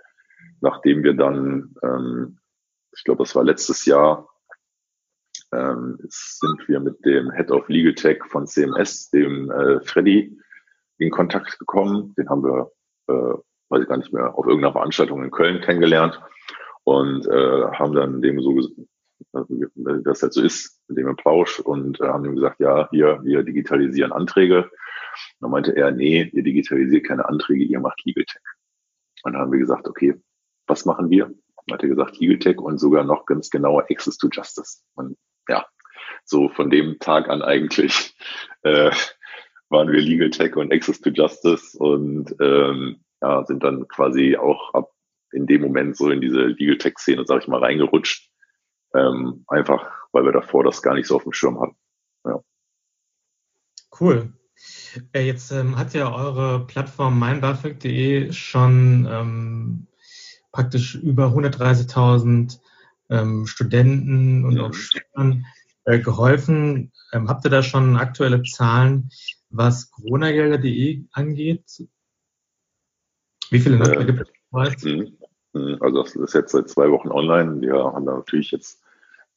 nachdem 0.61 1.03
wir 1.03 1.14
dann, 1.14 1.75
ähm, 1.83 2.38
ich 2.92 3.05
glaube, 3.05 3.22
das 3.24 3.35
war 3.35 3.44
letztes 3.44 3.85
Jahr, 3.85 4.29
ähm, 5.53 5.98
sind 6.09 6.68
wir 6.68 6.81
mit 6.81 7.05
dem 7.05 7.31
Head 7.31 7.51
of 7.51 7.68
Legal 7.68 7.94
Tech 7.94 8.22
von 8.29 8.46
CMS, 8.46 9.11
dem 9.11 9.51
äh, 9.51 9.81
Freddy, 9.81 10.38
in 10.98 11.11
Kontakt 11.11 11.59
gekommen. 11.59 12.14
Den 12.16 12.29
haben 12.29 12.42
wir, 12.42 12.70
äh, 13.09 13.38
weiß 13.68 13.83
ich 13.83 13.88
gar 13.88 13.96
nicht 13.98 14.12
mehr, 14.12 14.37
auf 14.37 14.46
irgendeiner 14.46 14.72
Veranstaltung 14.72 15.22
in 15.22 15.31
Köln 15.31 15.61
kennengelernt 15.61 16.20
und 16.85 17.27
äh, 17.27 17.66
haben 17.72 17.94
dann 17.94 18.20
dem 18.20 18.40
so 18.40 18.57
wie 18.57 20.03
das 20.05 20.22
halt 20.22 20.33
so 20.33 20.42
ist, 20.42 20.81
mit 20.88 20.98
dem 20.98 21.16
Plausch 21.16 21.61
und 21.61 22.01
äh, 22.01 22.07
haben 22.07 22.24
ihm 22.24 22.37
gesagt, 22.37 22.61
ja, 22.61 22.88
hier, 22.90 23.20
wir 23.24 23.42
digitalisieren 23.42 24.12
Anträge. 24.12 24.64
Und 24.64 24.70
dann 25.40 25.51
meinte 25.51 25.77
er, 25.77 25.90
nee, 25.90 26.31
ihr 26.33 26.42
digitalisiert 26.42 27.05
keine 27.07 27.29
Anträge, 27.29 27.64
ihr 27.64 27.81
macht 27.81 28.05
Legal 28.05 28.24
Tech. 28.24 28.42
Und 29.24 29.33
dann 29.33 29.42
haben 29.42 29.53
wir 29.53 29.59
gesagt, 29.59 29.88
okay, 29.88 30.14
was 30.66 30.85
machen 30.85 31.11
wir? 31.11 31.35
Dann 31.68 31.76
hat 31.76 31.83
er 31.83 31.88
gesagt, 31.88 32.18
Legal 32.18 32.38
Tech 32.38 32.59
und 32.59 32.78
sogar 32.78 33.04
noch 33.04 33.26
ganz 33.26 33.50
genauer 33.50 33.87
Access 33.90 34.16
to 34.18 34.28
Justice. 34.31 34.83
Und 34.94 35.16
ja, 35.48 35.66
so 36.24 36.48
von 36.48 36.70
dem 36.70 36.98
Tag 36.98 37.28
an 37.28 37.42
eigentlich 37.42 38.16
äh, 38.62 38.90
waren 39.68 39.92
wir 39.92 40.00
Legal 40.00 40.31
Tech 40.31 40.57
und 40.57 40.72
Access 40.72 41.00
to 41.00 41.11
Justice 41.11 41.76
und 41.78 42.35
ähm, 42.40 43.04
ja, 43.20 43.44
sind 43.44 43.62
dann 43.62 43.87
quasi 43.88 44.37
auch 44.37 44.72
ab 44.74 44.90
in 45.31 45.46
dem 45.46 45.61
Moment 45.61 45.96
so 45.96 46.09
in 46.11 46.20
diese 46.20 46.40
Legal 46.46 46.78
Tech 46.78 46.98
Szene, 46.98 47.24
sag 47.26 47.42
ich 47.42 47.48
mal, 47.48 47.61
reingerutscht. 47.61 48.31
Ähm, 48.94 49.44
einfach, 49.48 49.87
weil 50.12 50.24
wir 50.24 50.33
davor 50.33 50.64
das 50.64 50.81
gar 50.81 50.94
nicht 50.94 51.07
so 51.07 51.16
auf 51.16 51.24
dem 51.24 51.35
Schirm 51.35 51.61
hatten. 51.61 51.76
Ja. 52.24 52.42
Cool. 54.00 54.33
Äh, 55.12 55.26
jetzt 55.26 55.50
ähm, 55.52 55.76
hat 55.76 55.92
ja 55.92 56.12
eure 56.12 56.66
Plattform 56.66 57.18
meinbafög.de 57.18 58.33
schon 58.33 59.07
ähm, 59.11 59.87
praktisch 60.52 60.94
über 60.94 61.26
130.000 61.26 62.58
ähm, 63.11 63.46
Studenten 63.46 64.44
und 64.44 64.54
mhm. 64.54 64.61
auch 64.61 64.74
Schülern 64.74 65.46
äh, 65.84 65.98
geholfen. 65.98 66.92
Ähm, 67.12 67.28
habt 67.28 67.44
ihr 67.44 67.50
da 67.50 67.62
schon 67.62 67.96
aktuelle 67.96 68.42
Zahlen, 68.42 69.11
was 69.50 69.90
Corona-Gelder.de 69.90 71.04
angeht? 71.12 71.64
Wie 73.50 73.61
viele 73.61 73.78
Nutzer 73.78 74.00
äh, 74.00 74.04
gibt 74.04 74.20
es 74.20 74.28
bereits? 74.50 74.84
Mhm. 74.84 75.18
Mhm. 75.54 75.78
Also 75.80 76.02
das 76.02 76.14
ist 76.14 76.34
jetzt 76.34 76.52
seit 76.52 76.68
zwei 76.68 76.90
Wochen 76.90 77.08
online. 77.08 77.61
Wir 77.61 77.74
haben 77.74 78.06
da 78.06 78.16
natürlich 78.16 78.50
jetzt 78.50 78.82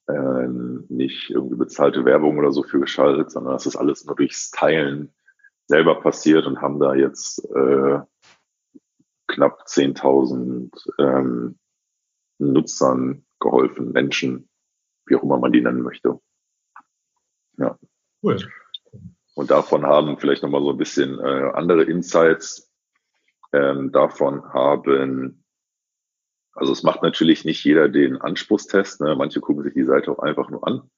äh, 0.08 0.48
nicht 0.90 1.30
irgendwie 1.30 1.56
bezahlte 1.56 2.06
Werbung 2.06 2.38
oder 2.38 2.52
so 2.52 2.64
für 2.64 2.80
geschaltet, 2.80 3.32
sondern 3.32 3.54
das 3.54 3.66
ist 3.66 3.76
alles 3.76 4.06
nur 4.06 4.16
durchs 4.16 4.52
Teilen 4.52 5.14
selber 5.68 6.02
passiert 6.02 6.46
und 6.48 6.62
haben 6.62 6.80
da 6.80 6.94
jetzt 6.94 7.46
äh, 7.56 8.00
knapp 9.32 9.66
10.000 9.68 10.70
ähm, 11.00 11.58
Nutzern 12.38 13.26
geholfen, 13.40 13.92
Menschen, 13.92 14.50
wie 15.06 15.16
auch 15.16 15.24
immer 15.24 15.40
man 15.40 15.52
die 15.52 15.62
nennen 15.62 15.82
möchte. 15.82 16.20
Ja. 17.58 17.78
Cool. 18.22 18.38
Und 19.36 19.50
davon 19.50 19.86
haben 19.86 20.18
vielleicht 20.18 20.44
nochmal 20.44 20.62
so 20.62 20.72
ein 20.72 20.78
bisschen 20.78 21.20
äh, 21.20 21.52
andere 21.54 21.84
Insights. 21.84 22.72
Ähm, 23.54 23.92
davon 23.92 24.44
haben, 24.54 25.44
also 26.54 26.72
es 26.72 26.84
macht 26.84 27.02
natürlich 27.02 27.44
nicht 27.44 27.64
jeder 27.64 27.90
den 27.90 28.18
Anspruchstest. 28.18 29.02
Ne? 29.02 29.16
Manche 29.16 29.42
gucken 29.42 29.64
sich 29.64 29.74
die 29.74 29.86
Seite 29.86 30.12
auch 30.12 30.20
einfach 30.20 30.50
nur 30.50 30.66
an. 30.66 30.90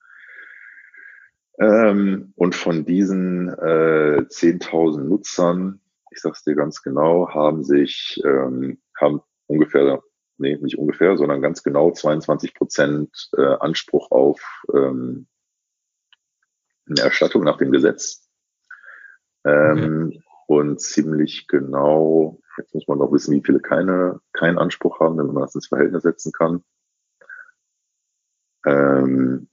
Ähm, 1.60 2.34
und 2.36 2.56
von 2.56 2.86
diesen 2.86 3.50
äh, 3.50 4.26
10.000 4.28 5.04
Nutzern, 5.04 5.80
ich 6.14 6.22
sag's 6.22 6.44
dir 6.44 6.56
ganz 6.56 6.82
genau, 6.82 7.30
haben 7.30 7.64
sich, 7.64 8.22
ähm, 8.24 8.82
haben 9.00 9.22
ungefähr, 9.48 10.02
nee, 10.38 10.58
nicht 10.58 10.78
ungefähr, 10.78 11.18
sondern 11.18 11.42
ganz 11.42 11.64
genau 11.64 11.92
22 11.92 12.54
Prozent 12.54 13.30
äh, 13.38 13.56
Anspruch 13.60 14.12
auf 14.12 14.40
ähm, 14.74 15.28
eine 16.88 17.02
Erstattung 17.02 17.44
nach 17.44 17.58
dem 17.58 17.72
Gesetz. 17.72 18.30
Ähm, 19.44 20.08
okay. 20.08 20.24
Und 20.46 20.82
ziemlich 20.82 21.48
genau, 21.48 22.40
jetzt 22.58 22.76
muss 22.76 22.88
man 22.88 23.00
noch 23.00 23.12
wissen, 23.12 23.34
wie 23.34 23.44
viele 23.44 23.60
keine, 23.60 24.20
keinen 24.34 24.60
Anspruch 24.60 25.00
haben, 25.00 25.18
damit 25.18 25.34
man 25.34 25.44
das 25.44 25.56
ins 25.56 25.68
Verhältnis 25.68 26.04
setzen 26.04 26.32
kann. 26.32 26.64
Ähm, 28.66 29.50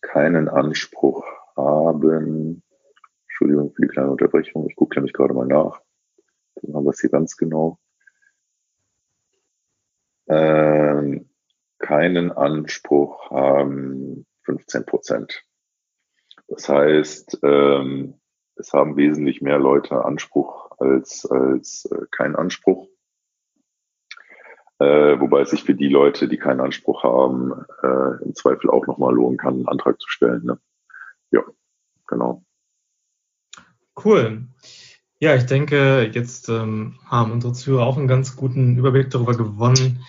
keinen 0.00 0.48
Anspruch 0.48 1.24
haben. 1.56 2.62
Entschuldigung 3.40 3.72
für 3.72 3.82
die 3.82 3.88
kleine 3.88 4.10
Unterbrechung. 4.10 4.68
Ich 4.68 4.76
gucke 4.76 4.96
nämlich 4.96 5.14
gerade 5.14 5.32
mal 5.32 5.46
nach. 5.46 5.80
Dann 6.56 6.74
haben 6.74 6.84
wir 6.84 6.90
es 6.90 7.00
hier 7.00 7.08
ganz 7.08 7.38
genau. 7.38 7.78
Ähm, 10.28 11.30
keinen 11.78 12.32
Anspruch 12.32 13.30
haben 13.30 14.26
15 14.42 14.84
Prozent. 14.84 15.42
Das 16.48 16.68
heißt, 16.68 17.38
ähm, 17.42 18.20
es 18.56 18.74
haben 18.74 18.98
wesentlich 18.98 19.40
mehr 19.40 19.58
Leute 19.58 20.04
Anspruch 20.04 20.72
als, 20.78 21.24
als 21.24 21.90
äh, 21.90 22.04
keinen 22.10 22.36
Anspruch. 22.36 22.88
Äh, 24.80 25.18
wobei 25.18 25.40
es 25.40 25.50
sich 25.50 25.64
für 25.64 25.74
die 25.74 25.88
Leute, 25.88 26.28
die 26.28 26.36
keinen 26.36 26.60
Anspruch 26.60 27.04
haben, 27.04 27.52
äh, 27.82 28.22
im 28.22 28.34
Zweifel 28.34 28.68
auch 28.68 28.86
nochmal 28.86 29.14
lohnen 29.14 29.38
kann, 29.38 29.54
einen 29.54 29.68
Antrag 29.68 29.98
zu 29.98 30.10
stellen. 30.10 30.44
Ne? 30.44 30.60
Ja, 31.30 31.42
genau. 32.06 32.44
Cool. 34.02 34.48
Ja, 35.18 35.34
ich 35.34 35.44
denke, 35.44 36.10
jetzt 36.14 36.48
ähm, 36.48 36.98
haben 37.04 37.32
unsere 37.32 37.52
Zuhörer 37.52 37.84
auch 37.84 37.98
einen 37.98 38.08
ganz 38.08 38.36
guten 38.36 38.78
Überblick 38.78 39.10
darüber 39.10 39.36
gewonnen, 39.36 40.06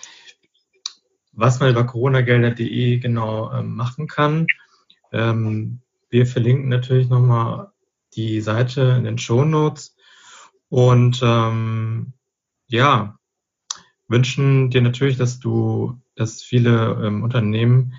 was 1.32 1.60
man 1.60 1.70
über 1.70 1.84
coronagelder.de 1.84 2.98
genau 2.98 3.52
ähm, 3.52 3.74
machen 3.74 4.06
kann. 4.06 4.46
Ähm, 5.12 5.80
wir 6.08 6.26
verlinken 6.26 6.68
natürlich 6.68 7.10
nochmal 7.10 7.72
die 8.14 8.40
Seite 8.40 8.94
in 8.98 9.04
den 9.04 9.18
Show 9.18 9.44
Notes 9.44 9.94
und 10.70 11.20
ähm, 11.22 12.14
ja, 12.68 13.18
wünschen 14.08 14.70
dir 14.70 14.80
natürlich, 14.80 15.18
dass 15.18 15.40
du, 15.40 15.98
dass 16.14 16.42
viele 16.42 16.98
ähm, 17.04 17.22
Unternehmen 17.22 17.94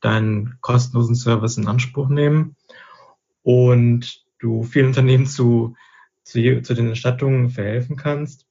deinen 0.00 0.58
kostenlosen 0.60 1.16
Service 1.16 1.56
in 1.56 1.66
Anspruch 1.66 2.08
nehmen 2.08 2.54
und 3.42 4.23
du 4.44 4.62
vielen 4.62 4.88
Unternehmen 4.88 5.26
zu, 5.26 5.76
zu, 6.22 6.62
zu 6.62 6.74
den 6.74 6.88
Erstattungen 6.90 7.50
verhelfen 7.50 7.96
kannst. 7.96 8.46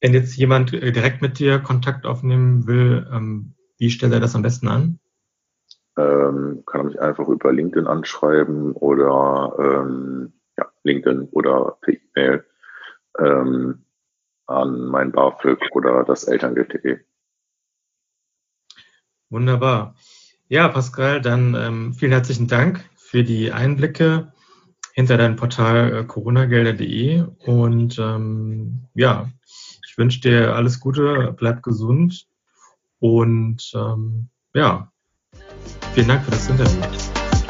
Wenn 0.00 0.14
jetzt 0.14 0.36
jemand 0.36 0.72
äh, 0.72 0.92
direkt 0.92 1.22
mit 1.22 1.38
dir 1.38 1.60
Kontakt 1.60 2.06
aufnehmen 2.06 2.66
will, 2.66 3.06
ähm, 3.12 3.54
wie 3.78 3.90
stellt 3.90 4.12
er 4.12 4.20
das 4.20 4.34
am 4.34 4.42
besten 4.42 4.68
an? 4.68 4.98
Ähm, 5.96 6.62
kann 6.66 6.80
er 6.80 6.84
mich 6.84 7.00
einfach 7.00 7.28
über 7.28 7.52
LinkedIn 7.52 7.86
anschreiben 7.86 8.72
oder 8.72 9.54
ähm, 9.58 10.32
ja, 10.56 10.66
LinkedIn 10.82 11.28
oder 11.30 11.78
per 11.80 11.94
E-Mail. 11.94 12.44
Ähm, 13.18 13.84
an 14.46 14.88
mein 14.88 15.12
BAföG 15.12 15.58
oder 15.72 16.04
das 16.04 16.24
Elterngeld.de. 16.24 16.98
Wunderbar. 19.30 19.94
Ja, 20.48 20.68
Pascal, 20.68 21.22
dann 21.22 21.54
ähm, 21.54 21.94
vielen 21.94 22.12
herzlichen 22.12 22.46
Dank 22.46 22.84
für 23.14 23.22
die 23.22 23.52
Einblicke 23.52 24.32
hinter 24.92 25.16
deinem 25.16 25.36
Portal 25.36 25.98
äh, 25.98 26.04
coronagelder.de 26.04 27.22
und 27.46 27.96
ähm, 27.96 28.88
ja, 28.94 29.30
ich 29.86 29.96
wünsche 29.96 30.20
dir 30.20 30.56
alles 30.56 30.80
Gute, 30.80 31.32
bleib 31.38 31.62
gesund 31.62 32.26
und 32.98 33.70
ähm, 33.76 34.30
ja, 34.52 34.90
vielen 35.92 36.08
Dank 36.08 36.24
für 36.24 36.32
das 36.32 36.48
Interview. 36.48 36.82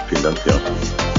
Vielen 0.06 0.22
Dank, 0.22 0.38
ja. 0.44 1.13